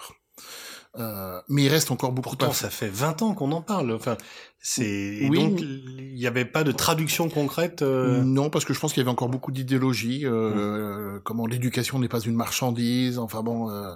Euh, 0.96 1.40
mais 1.48 1.64
il 1.64 1.68
reste 1.68 1.90
encore 1.90 2.12
beaucoup 2.12 2.30
Pourtant, 2.30 2.48
de 2.48 2.54
ça 2.54 2.70
fait 2.70 2.88
20 2.88 3.22
ans 3.22 3.34
qu'on 3.34 3.50
en 3.52 3.62
parle. 3.62 3.92
Enfin, 3.92 4.16
c'est 4.60 5.26
oui, 5.28 5.38
donc 5.38 5.60
il 5.60 6.14
n'y 6.14 6.26
avait 6.26 6.44
pas 6.44 6.64
de 6.64 6.72
traduction 6.72 7.28
concrète. 7.28 7.82
Euh... 7.82 8.22
Non, 8.22 8.48
parce 8.48 8.64
que 8.64 8.72
je 8.72 8.80
pense 8.80 8.92
qu'il 8.92 9.00
y 9.00 9.04
avait 9.04 9.10
encore 9.10 9.28
beaucoup 9.28 9.52
d'idéologie. 9.52 10.22
Euh, 10.24 11.16
mmh. 11.16 11.20
Comment 11.24 11.46
l'éducation 11.46 11.98
n'est 11.98 12.08
pas 12.08 12.20
une 12.20 12.34
marchandise. 12.34 13.18
Enfin 13.18 13.42
bon, 13.42 13.68
euh, 13.70 13.92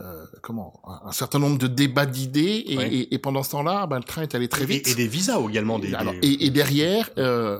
euh, 0.00 0.24
comment 0.40 0.80
un, 1.04 1.12
certain 1.12 1.38
nombre 1.38 1.58
de 1.58 1.66
débats 1.66 2.06
d'idées 2.06 2.64
et, 2.66 2.78
oui. 2.78 2.84
et, 2.84 3.14
et, 3.14 3.18
pendant 3.18 3.42
ce 3.42 3.50
temps-là, 3.50 3.86
ben, 3.86 3.96
le 3.96 4.04
train 4.04 4.22
est 4.22 4.34
allé 4.34 4.48
très 4.48 4.64
vite. 4.64 4.86
Et, 4.88 4.92
et 4.92 4.94
des 4.94 5.08
visas 5.08 5.38
également. 5.48 5.78
Des, 5.78 5.94
Alors, 5.94 6.14
des... 6.14 6.28
Et, 6.40 6.50
derrière. 6.50 7.10
Euh, 7.18 7.58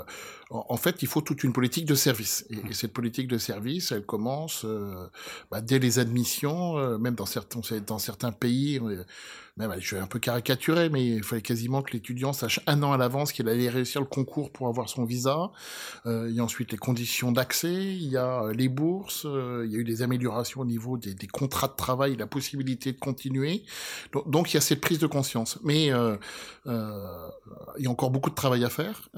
en 0.51 0.77
fait, 0.77 1.03
il 1.03 1.09
faut 1.09 1.21
toute 1.21 1.43
une 1.43 1.53
politique 1.53 1.87
de 1.87 1.95
service. 1.95 2.47
Et, 2.51 2.71
et 2.71 2.75
cette 2.75 2.93
politique 2.93 3.27
de 3.27 3.39
service, 3.39 3.91
elle 3.91 4.07
commence 4.07 4.65
euh, 4.65 5.09
bah, 5.51 5.61
dès 5.61 5.79
les 5.79 5.99
admissions, 5.99 6.79
euh, 6.79 6.99
même 6.99 7.15
dans 7.17 7.27
certains, 7.27 7.61
dans 7.87 7.99
certains 7.99 8.33
pays. 8.33 8.79
Euh, 8.79 9.05
même, 9.57 9.73
je 9.79 9.87
suis 9.87 9.97
un 9.97 10.07
peu 10.07 10.19
caricaturé, 10.19 10.91
mais 10.91 11.07
il 11.07 11.23
fallait 11.23 11.41
quasiment 11.41 11.81
que 11.81 11.93
l'étudiant 11.93 12.35
sache 12.35 12.61
un 12.67 12.83
an 12.83 12.93
à 12.93 12.99
l'avance 12.99 13.33
qu'il 13.33 13.49
allait 13.49 13.71
réussir 13.71 14.03
le 14.03 14.07
concours 14.07 14.53
pour 14.53 14.69
avoir 14.69 14.91
son 14.91 15.05
visa. 15.05 15.51
Euh, 16.05 16.27
il 16.29 16.37
y 16.37 16.41
a 16.41 16.45
ensuite 16.45 16.73
les 16.73 16.79
conditions 16.79 17.33
d'accès, 17.33 17.73
il 17.73 18.09
y 18.09 18.19
a 18.19 18.53
les 18.53 18.69
bourses, 18.69 19.25
euh, 19.25 19.65
il 19.65 19.73
y 19.73 19.77
a 19.77 19.79
eu 19.79 19.85
des 19.85 20.03
améliorations 20.03 20.61
au 20.61 20.67
niveau 20.67 20.99
des, 20.99 21.15
contrats 21.27 21.69
de 21.69 21.75
travail, 21.75 22.17
la 22.17 22.27
possibilité 22.27 22.93
de 22.93 22.99
continuer. 22.99 23.65
Donc, 24.27 24.53
il 24.53 24.55
y 24.55 24.59
a 24.59 24.61
cette 24.61 24.83
prise 24.83 24.99
de 24.99 25.07
conscience. 25.07 25.59
Mais 25.65 25.91
euh, 25.91 26.17
il 26.67 27.85
y 27.85 27.87
a 27.87 27.91
encore 27.91 28.11
beaucoup 28.11 28.31
de 28.31 28.35
travail 28.35 28.63
à 28.63 28.69
faire, 28.69 29.09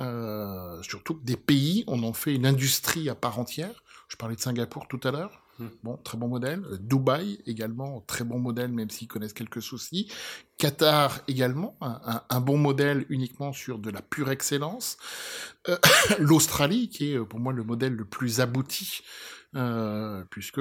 surtout 0.82 1.14
que 1.14 1.24
des 1.24 1.36
pays, 1.36 1.82
on 1.88 2.04
en 2.04 2.12
fait 2.12 2.34
une 2.34 2.46
industrie 2.46 3.08
à 3.08 3.16
part 3.16 3.40
entière. 3.40 3.82
Je 4.08 4.16
parlais 4.16 4.36
de 4.36 4.40
Singapour 4.40 4.86
tout 4.86 5.00
à 5.02 5.10
l'heure. 5.10 5.47
Bon, 5.82 5.96
très 5.96 6.16
bon 6.16 6.28
modèle. 6.28 6.62
Dubaï 6.80 7.40
également, 7.46 8.00
très 8.06 8.24
bon 8.24 8.38
modèle, 8.38 8.72
même 8.72 8.90
s'ils 8.90 9.08
connaissent 9.08 9.32
quelques 9.32 9.62
soucis. 9.62 10.10
Qatar 10.56 11.20
également, 11.28 11.76
un, 11.80 12.40
bon 12.40 12.58
modèle 12.58 13.06
uniquement 13.08 13.52
sur 13.52 13.78
de 13.78 13.90
la 13.90 14.02
pure 14.02 14.30
excellence. 14.30 14.96
Euh, 15.68 15.76
L'Australie, 16.18 16.88
qui 16.88 17.12
est 17.12 17.18
pour 17.18 17.40
moi 17.40 17.52
le 17.52 17.64
modèle 17.64 17.94
le 17.94 18.04
plus 18.04 18.40
abouti 18.40 19.02
euh, 19.56 20.24
puisque 20.30 20.60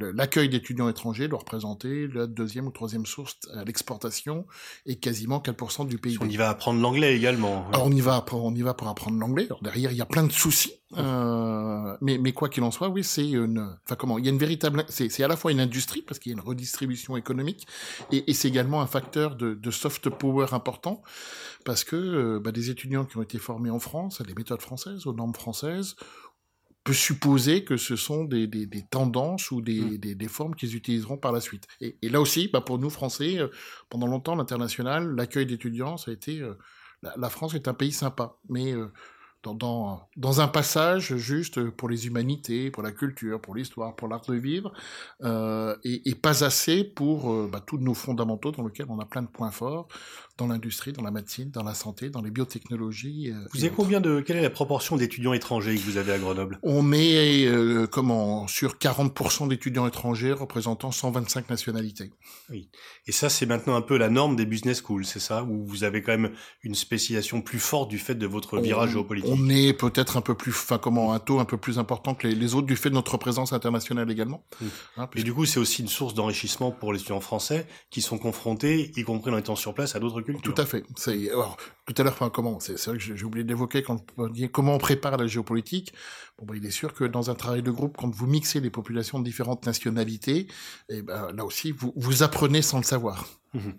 l'accueil 0.00 0.50
d'étudiants 0.50 0.88
étrangers 0.88 1.28
doit 1.28 1.38
représenter 1.38 2.08
la 2.08 2.26
deuxième 2.26 2.66
ou 2.66 2.70
troisième 2.70 3.06
source 3.06 3.38
à 3.54 3.64
l'exportation 3.64 4.46
et 4.84 4.96
quasiment 4.96 5.38
4% 5.38 5.86
du 5.86 5.96
PIB. 5.98 6.18
On 6.20 6.28
y 6.28 6.36
va 6.36 6.50
apprendre 6.50 6.80
l'anglais 6.80 7.16
également. 7.16 7.66
Alors 7.68 7.86
on 7.86 7.92
y 7.92 8.02
va, 8.02 8.24
on 8.32 8.54
y 8.54 8.62
va 8.62 8.74
pour 8.74 8.88
apprendre 8.88 9.18
l'anglais. 9.18 9.48
Derrière, 9.62 9.92
il 9.92 9.96
y 9.96 10.02
a 10.02 10.06
plein 10.06 10.24
de 10.24 10.32
soucis. 10.32 10.74
Euh, 10.96 11.96
mais, 12.00 12.18
mais 12.18 12.32
quoi 12.32 12.48
qu'il 12.48 12.62
en 12.62 12.70
soit, 12.70 12.88
oui, 12.88 13.02
c'est 13.02 13.28
une, 13.28 13.76
enfin 13.84 13.96
comment, 13.96 14.18
il 14.18 14.24
y 14.24 14.28
a 14.28 14.30
une 14.30 14.38
véritable, 14.38 14.84
c'est 14.88 15.22
à 15.22 15.28
la 15.28 15.36
fois 15.36 15.50
une 15.50 15.58
industrie 15.58 16.00
parce 16.00 16.20
qu'il 16.20 16.30
y 16.30 16.34
a 16.34 16.38
une 16.38 16.46
redistribution 16.46 17.16
économique 17.16 17.66
et, 18.12 18.30
et 18.30 18.34
c'est 18.34 18.46
également 18.46 18.80
un 18.80 18.86
facteur 18.86 19.34
de, 19.34 19.54
de, 19.54 19.70
soft 19.72 20.08
power 20.10 20.46
important 20.52 21.02
parce 21.64 21.82
que 21.82 21.96
euh, 21.96 22.40
bah, 22.40 22.52
des 22.52 22.70
étudiants 22.70 23.04
qui 23.04 23.16
ont 23.16 23.22
été 23.22 23.38
formés 23.38 23.70
en 23.70 23.80
France 23.80 24.20
à 24.20 24.24
des 24.24 24.34
méthodes 24.34 24.62
françaises, 24.62 25.06
aux 25.06 25.12
normes 25.12 25.34
françaises, 25.34 25.96
peut 26.86 26.92
supposer 26.92 27.64
que 27.64 27.76
ce 27.76 27.96
sont 27.96 28.22
des, 28.22 28.46
des, 28.46 28.64
des 28.64 28.86
tendances 28.86 29.50
ou 29.50 29.60
des, 29.60 29.80
mmh. 29.80 30.14
des, 30.14 30.28
formes 30.28 30.54
qu'ils 30.54 30.76
utiliseront 30.76 31.18
par 31.18 31.32
la 31.32 31.40
suite. 31.40 31.66
Et, 31.80 31.98
et 32.00 32.08
là 32.08 32.20
aussi, 32.20 32.46
bah 32.46 32.60
pour 32.60 32.78
nous 32.78 32.90
Français, 32.90 33.38
euh, 33.38 33.48
pendant 33.90 34.06
longtemps, 34.06 34.36
l'international, 34.36 35.16
l'accueil 35.16 35.46
d'étudiants, 35.46 35.96
ça 35.96 36.12
a 36.12 36.14
été 36.14 36.40
euh, 36.40 36.54
la, 37.02 37.12
la, 37.16 37.28
France 37.28 37.54
est 37.54 37.66
un 37.66 37.74
pays 37.74 37.90
sympa, 37.90 38.36
mais 38.48 38.72
euh, 38.72 38.92
dans, 39.42 39.54
dans, 39.54 40.08
dans, 40.16 40.40
un 40.40 40.46
passage 40.46 41.16
juste 41.16 41.70
pour 41.70 41.88
les 41.88 42.06
humanités, 42.06 42.70
pour 42.70 42.84
la 42.84 42.92
culture, 42.92 43.40
pour 43.40 43.56
l'histoire, 43.56 43.96
pour 43.96 44.06
l'art 44.06 44.24
de 44.28 44.34
vivre, 44.34 44.72
et, 45.84 46.08
et, 46.08 46.14
pas 46.14 46.44
assez 46.44 46.84
pour 46.84 47.48
bah, 47.48 47.62
tous 47.64 47.78
nos 47.78 47.94
fondamentaux 47.94 48.50
dans 48.52 48.64
lesquels 48.64 48.86
on 48.88 48.98
a 48.98 49.06
plein 49.06 49.22
de 49.22 49.28
points 49.28 49.52
forts 49.52 49.88
dans 50.38 50.46
l'industrie, 50.46 50.92
dans 50.92 51.02
la 51.02 51.10
médecine, 51.10 51.50
dans 51.50 51.62
la 51.62 51.74
santé, 51.74 52.10
dans 52.10 52.22
les 52.22 52.30
biotechnologies. 52.30 53.30
Euh, 53.30 53.46
vous 53.54 53.64
avez 53.64 53.72
combien 53.74 54.00
de 54.00 54.20
quelle 54.20 54.36
est 54.36 54.42
la 54.42 54.50
proportion 54.50 54.96
d'étudiants 54.96 55.32
étrangers 55.32 55.74
que 55.76 55.80
vous 55.80 55.96
avez 55.96 56.12
à 56.12 56.18
Grenoble? 56.18 56.58
On 56.62 56.92
est 56.92 57.46
euh, 57.46 57.86
comment 57.86 58.46
sur 58.46 58.74
40% 58.74 59.48
d'étudiants 59.48 59.86
étrangers 59.86 60.32
représentant 60.32 60.90
125 60.90 61.48
nationalités. 61.48 62.12
Oui. 62.50 62.68
Et 63.06 63.12
ça 63.12 63.28
c'est 63.28 63.46
maintenant 63.46 63.76
un 63.76 63.82
peu 63.82 63.96
la 63.96 64.10
norme 64.10 64.36
des 64.36 64.46
business 64.46 64.82
schools, 64.82 65.06
c'est 65.06 65.20
ça? 65.20 65.42
Où 65.44 65.64
vous 65.64 65.84
avez 65.84 66.02
quand 66.02 66.12
même 66.12 66.32
une 66.62 66.74
spécialisation 66.74 67.40
plus 67.40 67.60
forte 67.60 67.88
du 67.88 67.98
fait 67.98 68.14
de 68.14 68.26
votre 68.26 68.58
virage 68.58 68.90
géopolitique? 68.90 69.30
On 69.32 69.48
est 69.48 69.72
peut-être 69.72 70.16
un 70.16 70.22
peu 70.22 70.34
plus 70.34 70.52
enfin 70.52 70.78
comment 70.78 71.12
un 71.12 71.18
taux 71.18 71.38
un 71.38 71.44
peu 71.44 71.56
plus 71.56 71.78
important 71.78 72.14
que 72.14 72.26
les, 72.26 72.34
les 72.34 72.54
autres 72.54 72.66
du 72.66 72.76
fait 72.76 72.90
de 72.90 72.94
notre 72.94 73.16
présence 73.16 73.52
internationale 73.52 74.10
également. 74.10 74.44
Oui. 74.60 74.68
Hein, 74.96 75.08
Et 75.14 75.22
du 75.22 75.32
coup, 75.32 75.46
c'est 75.46 75.60
aussi 75.60 75.82
une 75.82 75.88
source 75.88 76.14
d'enrichissement 76.14 76.70
pour 76.70 76.92
les 76.92 76.98
étudiants 77.00 77.20
français 77.20 77.66
qui 77.90 78.02
sont 78.02 78.18
confrontés, 78.18 78.92
y 78.96 79.02
compris 79.02 79.30
en 79.30 79.38
étant 79.38 79.56
sur 79.56 79.74
place, 79.74 79.96
à 79.96 80.00
d'autres 80.00 80.20
tout 80.42 80.54
à 80.56 80.66
fait. 80.66 80.84
C'est 80.96 81.30
alors 81.30 81.56
tout 81.86 81.94
à 81.98 82.02
l'heure, 82.02 82.12
enfin 82.12 82.30
comment? 82.30 82.58
C'est 82.60 82.82
vrai 82.86 82.98
que 82.98 83.16
j'ai 83.16 83.24
oublié 83.24 83.44
d'évoquer 83.44 83.82
quand 83.82 84.04
on 84.18 84.28
dit 84.28 84.48
comment 84.50 84.74
on 84.74 84.78
prépare 84.78 85.16
la 85.16 85.26
géopolitique. 85.26 85.92
Bon, 86.38 86.46
bah, 86.46 86.54
il 86.56 86.66
est 86.66 86.70
sûr 86.70 86.92
que 86.94 87.04
dans 87.04 87.30
un 87.30 87.34
travail 87.34 87.62
de 87.62 87.70
groupe, 87.70 87.96
quand 87.96 88.12
vous 88.12 88.26
mixez 88.26 88.60
les 88.60 88.70
populations 88.70 89.18
de 89.18 89.24
différentes 89.24 89.66
nationalités, 89.66 90.38
et 90.88 90.98
eh 90.98 91.02
ben 91.02 91.30
là 91.32 91.44
aussi, 91.44 91.72
vous 91.72 91.92
vous 91.96 92.22
apprenez 92.22 92.62
sans 92.62 92.78
le 92.78 92.84
savoir. 92.84 93.26
Mmh. 93.54 93.70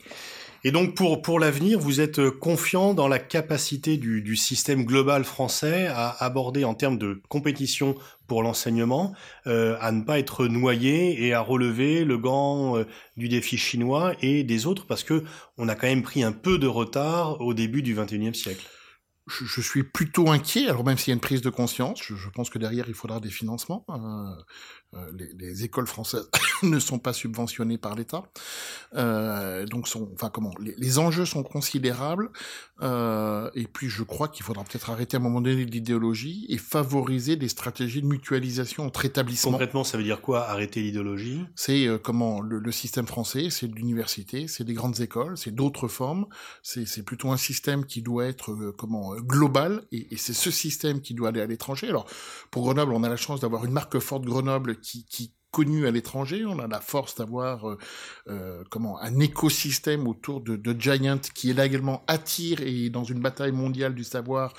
Et 0.64 0.72
donc 0.72 0.96
pour 0.96 1.22
pour 1.22 1.40
l'avenir, 1.40 1.80
vous 1.80 2.02
êtes 2.02 2.30
confiant 2.30 2.94
dans 2.94 3.08
la 3.08 3.20
capacité 3.20 3.98
du, 3.98 4.22
du 4.22 4.36
système 4.36 4.86
global 4.86 5.24
français 5.24 5.88
à 5.88 6.10
aborder 6.24 6.64
en 6.64 6.74
termes 6.74 6.98
de 6.98 7.22
compétition 7.30 7.96
pour 8.28 8.44
l'enseignement, 8.44 9.14
euh, 9.48 9.78
à 9.80 9.92
ne 9.92 10.04
pas 10.04 10.20
être 10.20 10.48
noyé 10.48 11.26
et 11.26 11.34
à 11.34 11.42
relever 11.42 12.04
le 12.04 12.18
gant 12.18 12.78
euh, 12.78 12.86
du 13.16 13.30
défi 13.30 13.58
chinois 13.58 14.14
et 14.22 14.44
des 14.44 14.66
autres, 14.66 14.86
parce 14.86 15.04
que 15.04 15.24
on 15.58 15.68
a 15.70 15.76
quand 15.76 15.88
même 15.88 16.04
pris 16.04 16.24
un 16.24 16.32
peu 16.32 16.58
de 16.58 16.68
retard 16.68 17.42
au 17.42 17.54
début 17.54 17.82
du 17.82 17.96
XXIe 17.96 18.36
siècle 18.36 18.68
je, 19.28 19.62
suis 19.62 19.84
plutôt 19.84 20.30
inquiet. 20.30 20.68
Alors 20.68 20.86
même 20.86 20.98
s'il 20.98 21.10
y 21.10 21.14
a 21.14 21.16
une 21.16 21.22
prise 21.22 21.42
de 21.42 21.50
conscience, 21.50 22.02
je, 22.02 22.30
pense 22.30 22.50
que 22.50 22.58
derrière 22.58 22.86
il 22.88 22.94
faudra 22.94 23.20
des 23.20 23.30
financements. 23.30 23.86
Euh, 23.90 23.96
les, 25.18 25.30
les, 25.38 25.64
écoles 25.64 25.88
françaises 25.88 26.30
ne 26.64 26.80
sont 26.80 27.00
pas 27.00 27.14
subventionnées 27.14 27.78
par 27.78 27.96
l'État, 27.96 28.24
euh, 28.96 29.66
donc 29.66 29.88
sont, 29.88 30.10
enfin 30.14 30.30
comment, 30.30 30.54
les, 30.60 30.76
les, 30.78 31.00
enjeux 31.00 31.26
sont 31.26 31.44
considérables. 31.44 32.30
Euh, 32.82 33.50
et 33.56 33.66
puis 33.66 33.90
je 33.90 34.04
crois 34.04 34.28
qu'il 34.28 34.46
faudra 34.46 34.64
peut-être 34.64 34.90
arrêter 34.90 35.18
à 35.18 35.20
un 35.20 35.24
moment 35.24 35.42
donné 35.42 35.66
l'idéologie 35.66 36.46
et 36.50 36.58
favoriser 36.58 37.36
des 37.36 37.50
stratégies 37.50 38.02
de 38.02 38.08
mutualisation 38.08 38.86
entre 38.86 39.06
établissements. 39.06 39.52
Concrètement, 39.52 39.84
ça 39.84 39.98
veut 39.98 40.04
dire 40.04 40.22
quoi 40.22 40.48
Arrêter 40.48 40.82
l'idéologie? 40.82 41.44
C'est 41.56 41.88
euh, 41.88 41.98
comment 41.98 42.42
le, 42.42 42.60
le, 42.60 42.72
système 42.72 43.08
français, 43.08 43.50
c'est 43.50 43.68
l'université, 43.68 44.48
c'est 44.48 44.64
des 44.64 44.74
grandes 44.74 45.00
écoles, 45.00 45.38
c'est 45.38 45.54
d'autres 45.54 45.88
formes. 45.88 46.28
C'est 46.62 47.04
plutôt 47.04 47.32
un 47.32 47.38
système 47.38 47.86
qui 47.86 48.02
doit 48.02 48.26
être 48.26 48.52
euh, 48.52 48.74
comment 48.78 49.16
global 49.16 49.84
et, 49.92 50.14
et 50.14 50.18
c'est 50.18 50.34
ce 50.34 50.52
système 50.52 51.02
qui 51.02 51.14
doit 51.14 51.30
aller 51.30 51.42
à 51.42 51.46
l'étranger. 51.46 51.88
Alors 51.90 52.06
pour 52.52 52.64
Grenoble, 52.64 52.94
on 52.94 53.04
a 53.04 53.10
la 53.10 53.18
chance 53.18 53.40
d'avoir 53.40 53.66
une 53.66 53.72
marque 53.72 53.98
forte 54.00 54.24
Grenoble 54.24 54.80
qui, 54.88 55.04
qui 55.04 55.34
connu 55.52 55.88
à 55.88 55.92
l'étranger. 55.92 56.46
On 56.46 56.60
a 56.60 56.68
la 56.68 56.82
force 56.82 57.16
d'avoir 57.16 57.70
euh, 57.70 57.78
euh, 58.28 58.64
comment 58.70 59.00
un 59.02 59.20
écosystème 59.20 60.08
autour 60.08 60.42
de, 60.42 60.56
de, 60.56 60.76
Giant 60.80 61.20
qui 61.34 61.50
est 61.50 61.54
là 61.54 61.66
également 61.66 62.04
attire 62.08 62.62
et 62.62 62.90
dans 62.90 63.04
une 63.04 63.20
bataille 63.20 63.52
mondiale 63.52 63.96
du 63.96 64.04
savoir 64.04 64.54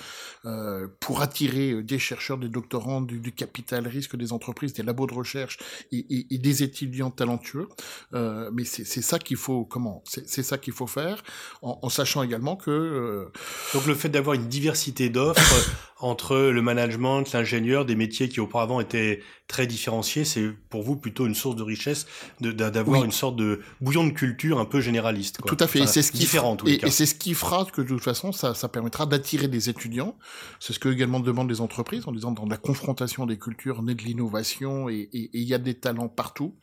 euh, 0.45 0.89
pour 1.01 1.21
attirer 1.23 1.83
des 1.83 1.99
chercheurs, 1.99 2.39
des 2.39 2.49
doctorants, 2.49 3.01
du, 3.01 3.21
du, 3.21 3.33
capital 3.33 3.87
risque 3.87 4.17
des 4.17 4.33
entreprises, 4.33 4.73
des 4.73 4.83
labos 4.83 5.07
de 5.07 5.15
recherche 5.15 5.59
et, 5.93 5.99
et, 6.11 6.35
et 6.35 6.39
des 6.39 6.63
étudiants 6.63 7.11
talentueux. 7.11 7.69
Mais 8.13 8.65
c'est 8.65 9.03
ça 9.03 9.19
qu'il 9.19 9.37
faut 9.37 9.65
comment 9.65 10.03
C'est 10.05 10.43
ça 10.43 10.59
qu'il 10.59 10.73
faut 10.73 10.87
faire 10.87 11.23
en, 11.63 11.79
en, 11.83 11.89
sachant 11.89 12.23
également 12.23 12.57
que 12.57 13.31
donc 13.75 13.87
le 13.87 13.95
fait 13.95 14.09
d'avoir 14.09 14.35
une 14.35 14.49
diversité 14.49 15.09
d'offres 15.11 15.71
entre 16.01 16.37
le 16.37 16.63
management, 16.63 17.33
l'ingénieur, 17.33 17.85
des 17.85 17.97
métiers 17.97 18.29
qui 18.29 18.41
auparavant 18.41 18.81
étaient 18.81 19.21
très 19.49 19.67
différenciés, 19.67 20.25
c'est 20.25 20.51
pour 20.71 20.78
vous 20.83 20.97
plutôt 20.97 21.27
une 21.27 21.35
source 21.35 21.57
de 21.57 21.63
richesse 21.63 22.07
d'avoir 22.41 23.01
oui. 23.01 23.05
une 23.05 23.13
sorte 23.13 23.37
de 23.37 23.61
bouillon 23.81 24.07
de 24.07 24.13
culture 24.13 24.59
un 24.59 24.65
peu 24.65 24.81
généraliste. 24.81 25.41
Quoi. 25.41 25.51
Tout 25.55 25.63
à 25.63 25.67
fait. 25.67 25.81
Enfin, 25.81 25.91
c'est 25.91 26.03
ce 26.03 26.13
qui 26.13 26.19
différent. 26.19 26.57
Et, 26.67 26.87
et 26.87 26.91
c'est 26.91 27.07
ce 27.07 27.15
qui 27.15 27.35
fera 27.35 27.65
que 27.65 27.81
de 27.81 27.89
toute 27.89 28.03
façon, 28.03 28.33
ça, 28.33 28.55
ça 28.55 28.69
permettra 28.69 29.07
d'attirer 29.07 29.49
des 29.49 29.69
étudiants. 29.69 30.17
C'est 30.61 30.73
ce 30.73 30.79
que 30.79 30.89
également 30.89 31.21
demandent 31.21 31.51
les 31.51 31.61
entreprises 31.61 32.07
en 32.07 32.13
disant 32.13 32.33
dans 32.33 32.47
la 32.47 32.57
confrontation 32.57 33.27
des 33.27 33.39
cultures 33.39 33.83
naît 33.83 33.95
de 33.95 34.03
l'innovation 34.03 34.89
et 34.89 35.09
il 35.13 35.43
y 35.43 35.55
a 35.55 35.59
des 35.59 35.75
talents 35.75 36.09
partout. 36.09 36.55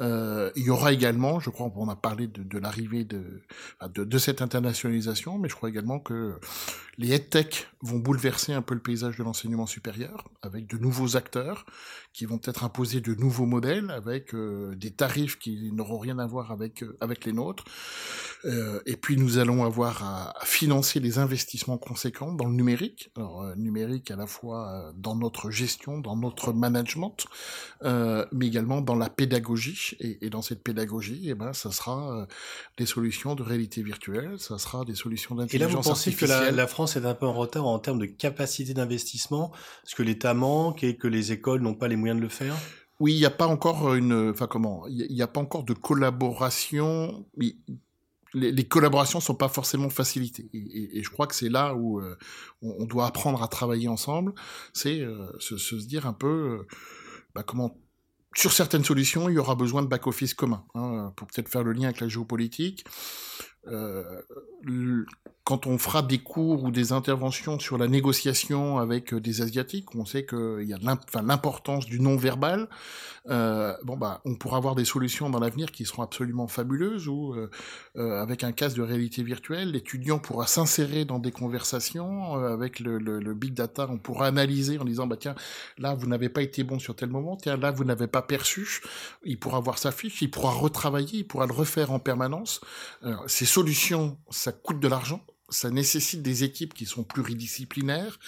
Euh, 0.00 0.50
il 0.56 0.64
y 0.64 0.70
aura 0.70 0.92
également, 0.92 1.40
je 1.40 1.50
crois, 1.50 1.70
on 1.76 1.88
a 1.88 1.96
parlé 1.96 2.26
de, 2.26 2.42
de 2.42 2.58
l'arrivée 2.58 3.04
de, 3.04 3.42
de, 3.94 4.04
de 4.04 4.18
cette 4.18 4.42
internationalisation, 4.42 5.38
mais 5.38 5.48
je 5.48 5.54
crois 5.54 5.68
également 5.68 5.98
que 5.98 6.34
les 6.98 7.12
EdTech 7.12 7.68
vont 7.82 7.98
bouleverser 7.98 8.52
un 8.52 8.62
peu 8.62 8.74
le 8.74 8.80
paysage 8.80 9.16
de 9.16 9.24
l'enseignement 9.24 9.66
supérieur 9.66 10.28
avec 10.42 10.66
de 10.66 10.78
nouveaux 10.78 11.16
acteurs 11.16 11.66
qui 12.12 12.26
vont 12.26 12.38
peut-être 12.38 12.62
imposer 12.64 13.00
de 13.00 13.14
nouveaux 13.14 13.46
modèles 13.54 13.90
avec 13.90 14.34
des 14.34 14.90
tarifs 14.90 15.38
qui 15.38 15.70
n'auront 15.72 15.98
rien 15.98 16.18
à 16.18 16.26
voir 16.26 16.52
avec 16.52 16.84
avec 17.00 17.24
les 17.24 17.32
nôtres. 17.32 17.64
et 18.44 18.96
puis 18.96 19.16
nous 19.16 19.38
allons 19.38 19.64
avoir 19.64 19.94
à, 20.02 20.44
financer 20.44 21.00
des 21.00 21.18
investissements 21.18 21.78
conséquents 21.78 22.32
dans 22.32 22.46
le 22.46 22.54
numérique. 22.54 23.10
Alors 23.16 23.56
numérique 23.56 24.10
à 24.10 24.16
la 24.16 24.26
fois 24.26 24.92
dans 24.96 25.16
notre 25.16 25.50
gestion, 25.50 25.98
dans 25.98 26.16
notre 26.16 26.52
management, 26.52 27.26
mais 27.82 28.46
également 28.46 28.80
dans 28.80 28.96
la 28.96 29.10
pédagogie. 29.10 29.96
Et, 30.00 30.26
et 30.26 30.30
dans 30.30 30.42
cette 30.42 30.62
pédagogie, 30.62 31.22
eh 31.30 31.34
ben, 31.34 31.52
ça 31.52 31.70
sera 31.70 32.26
des 32.76 32.86
solutions 32.86 33.34
de 33.34 33.42
réalité 33.42 33.82
virtuelle, 33.82 34.38
ça 34.38 34.58
sera 34.58 34.84
des 34.84 34.94
solutions 34.94 35.34
d'intelligence 35.34 35.86
artificielle. 35.86 36.30
Et 36.30 36.34
là, 36.34 36.38
vous 36.38 36.46
pensez 36.46 36.46
que 36.46 36.50
la, 36.50 36.50
la, 36.50 36.66
France 36.66 36.96
est 36.96 37.04
un 37.04 37.14
peu 37.14 37.26
en 37.26 37.32
retard 37.32 37.66
en 37.66 37.78
termes 37.78 37.98
de 37.98 38.06
capacité 38.06 38.74
d'investissement, 38.74 39.50
parce 39.82 39.94
que 39.94 40.02
l'État 40.02 40.34
manque 40.34 40.82
et 40.82 40.96
que 40.96 41.08
les 41.08 41.32
écoles 41.32 41.62
n'ont 41.62 41.74
pas 41.74 41.88
les 41.88 41.96
moyens 41.96 42.18
de 42.18 42.22
le 42.22 42.30
faire? 42.30 42.54
Oui, 43.00 43.14
il 43.14 43.18
n'y 43.18 43.24
a 43.24 43.30
pas 43.30 43.46
encore 43.46 43.94
une, 43.94 44.30
enfin 44.30 44.46
comment, 44.46 44.86
il 44.86 45.12
n'y 45.12 45.22
a 45.22 45.26
pas 45.26 45.40
encore 45.40 45.64
de 45.64 45.74
collaboration. 45.74 47.26
Les, 48.34 48.64
collaborations 48.66 49.20
sont 49.20 49.34
pas 49.34 49.48
forcément 49.48 49.90
facilitées. 49.90 50.48
Et, 50.52 51.02
je 51.02 51.10
crois 51.10 51.26
que 51.26 51.34
c'est 51.34 51.48
là 51.48 51.74
où 51.74 52.00
euh, 52.00 52.16
on, 52.62 52.84
doit 52.84 53.06
apprendre 53.06 53.42
à 53.42 53.48
travailler 53.48 53.88
ensemble. 53.88 54.32
C'est 54.72 55.00
euh, 55.00 55.26
se, 55.38 55.56
se, 55.56 55.74
dire 55.76 56.06
un 56.06 56.12
peu 56.12 56.26
euh, 56.26 56.66
bah, 57.34 57.42
comment 57.42 57.76
sur 58.36 58.52
certaines 58.52 58.84
solutions, 58.84 59.28
il 59.28 59.34
y 59.34 59.38
aura 59.38 59.54
besoin 59.54 59.82
de 59.82 59.86
back-office 59.86 60.34
commun, 60.34 60.64
hein, 60.74 61.12
pour 61.16 61.28
peut-être 61.28 61.48
faire 61.48 61.62
le 61.62 61.72
lien 61.72 61.84
avec 61.84 62.00
la 62.00 62.08
géopolitique. 62.08 62.84
Euh, 63.68 64.22
quand 65.44 65.66
on 65.66 65.76
fera 65.76 66.00
des 66.00 66.18
cours 66.18 66.64
ou 66.64 66.70
des 66.70 66.92
interventions 66.92 67.58
sur 67.58 67.76
la 67.76 67.86
négociation 67.86 68.78
avec 68.78 69.12
euh, 69.12 69.20
des 69.20 69.42
asiatiques, 69.42 69.94
on 69.94 70.06
sait 70.06 70.24
qu'il 70.24 70.62
y 70.62 70.72
a 70.72 70.78
l'importance 71.22 71.84
du 71.84 72.00
non-verbal. 72.00 72.68
Euh, 73.28 73.74
bon 73.84 73.96
bah, 73.96 74.20
on 74.24 74.34
pourra 74.36 74.56
avoir 74.58 74.74
des 74.74 74.84
solutions 74.84 75.30
dans 75.30 75.40
l'avenir 75.40 75.70
qui 75.70 75.84
seront 75.84 76.02
absolument 76.02 76.46
fabuleuses. 76.46 77.08
Euh 77.08 77.50
avec 77.96 78.42
un 78.42 78.52
casque 78.52 78.76
de 78.76 78.82
réalité 78.82 79.22
virtuelle, 79.22 79.72
l'étudiant 79.72 80.18
pourra 80.18 80.46
s'insérer 80.46 81.04
dans 81.04 81.18
des 81.18 81.30
conversations 81.30 82.34
avec 82.34 82.80
le, 82.80 83.34
big 83.34 83.54
data. 83.54 83.86
On 83.88 83.98
pourra 83.98 84.26
analyser 84.26 84.78
en 84.78 84.84
disant 84.84 85.06
bah 85.06 85.16
tiens 85.18 85.34
là 85.78 85.94
vous 85.94 86.06
n'avez 86.06 86.28
pas 86.28 86.42
été 86.42 86.64
bon 86.64 86.78
sur 86.78 86.96
tel 86.96 87.08
moment, 87.08 87.36
tiens 87.36 87.56
là 87.56 87.70
vous 87.70 87.84
n'avez 87.84 88.06
pas 88.06 88.22
perçu. 88.22 88.82
Il 89.24 89.38
pourra 89.38 89.60
voir 89.60 89.78
sa 89.78 89.92
fiche, 89.92 90.22
il 90.22 90.30
pourra 90.30 90.50
retravailler, 90.50 91.18
il 91.18 91.26
pourra 91.26 91.46
le 91.46 91.52
refaire 91.52 91.92
en 91.92 91.98
permanence. 91.98 92.60
ces 93.26 93.46
solutions, 93.54 94.18
ça 94.30 94.52
coûte 94.52 94.80
de 94.80 94.88
l'argent 94.88 95.24
ça 95.50 95.70
nécessite 95.70 96.22
des 96.22 96.42
équipes 96.42 96.74
qui 96.74 96.86
sont 96.86 97.04
pluridisciplinaires, 97.04 98.18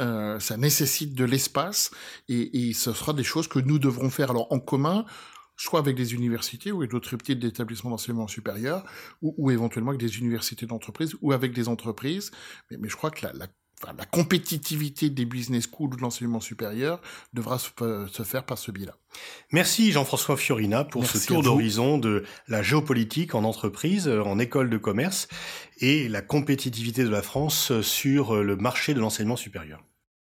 euh, 0.00 0.40
ça 0.40 0.56
nécessite 0.56 1.14
de 1.14 1.24
l'espace, 1.24 1.90
et, 2.28 2.72
ce 2.72 2.92
sera 2.92 3.12
des 3.12 3.24
choses 3.24 3.46
que 3.46 3.58
nous 3.58 3.78
devrons 3.78 4.10
faire 4.10 4.30
alors 4.30 4.50
en 4.52 4.58
commun, 4.58 5.04
soit 5.56 5.78
avec 5.78 5.96
des 5.96 6.14
universités 6.14 6.72
ou 6.72 6.78
avec 6.78 6.90
d'autres 6.90 7.16
types 7.16 7.38
d'établissements 7.38 7.90
d'enseignement 7.90 8.26
supérieur, 8.26 8.84
ou, 9.20 9.50
éventuellement 9.50 9.90
avec 9.90 10.00
des 10.00 10.18
universités 10.18 10.66
d'entreprise 10.66 11.14
ou 11.20 11.32
avec 11.32 11.52
des 11.52 11.68
entreprises. 11.68 12.30
Mais, 12.70 12.88
je 12.88 12.96
crois 12.96 13.10
que 13.10 13.26
la 13.26 13.46
la 13.96 14.04
compétitivité 14.04 15.10
des 15.10 15.24
business 15.24 15.64
schools 15.64 15.94
ou 15.94 15.96
de 15.96 16.02
l'enseignement 16.02 16.40
supérieur 16.40 17.00
devra 17.32 17.58
se, 17.58 18.22
faire 18.24 18.44
par 18.44 18.58
ce 18.58 18.70
biais-là. 18.70 18.96
Merci 19.50 19.92
Jean-François 19.92 20.36
Fiorina 20.36 20.84
pour 20.84 21.04
ce 21.06 21.24
tour 21.26 21.42
d'horizon 21.42 21.98
de 21.98 22.24
la 22.48 22.62
géopolitique 22.62 23.34
en 23.34 23.44
entreprise, 23.44 24.08
en 24.08 24.38
école 24.38 24.70
de 24.70 24.78
commerce 24.78 25.28
et 25.78 26.08
la 26.08 26.22
compétitivité 26.22 27.04
de 27.04 27.10
la 27.10 27.22
France 27.22 27.80
sur 27.80 28.42
le 28.42 28.56
marché 28.56 28.94
de 28.94 29.00
l'enseignement 29.00 29.36
supérieur. 29.36 29.82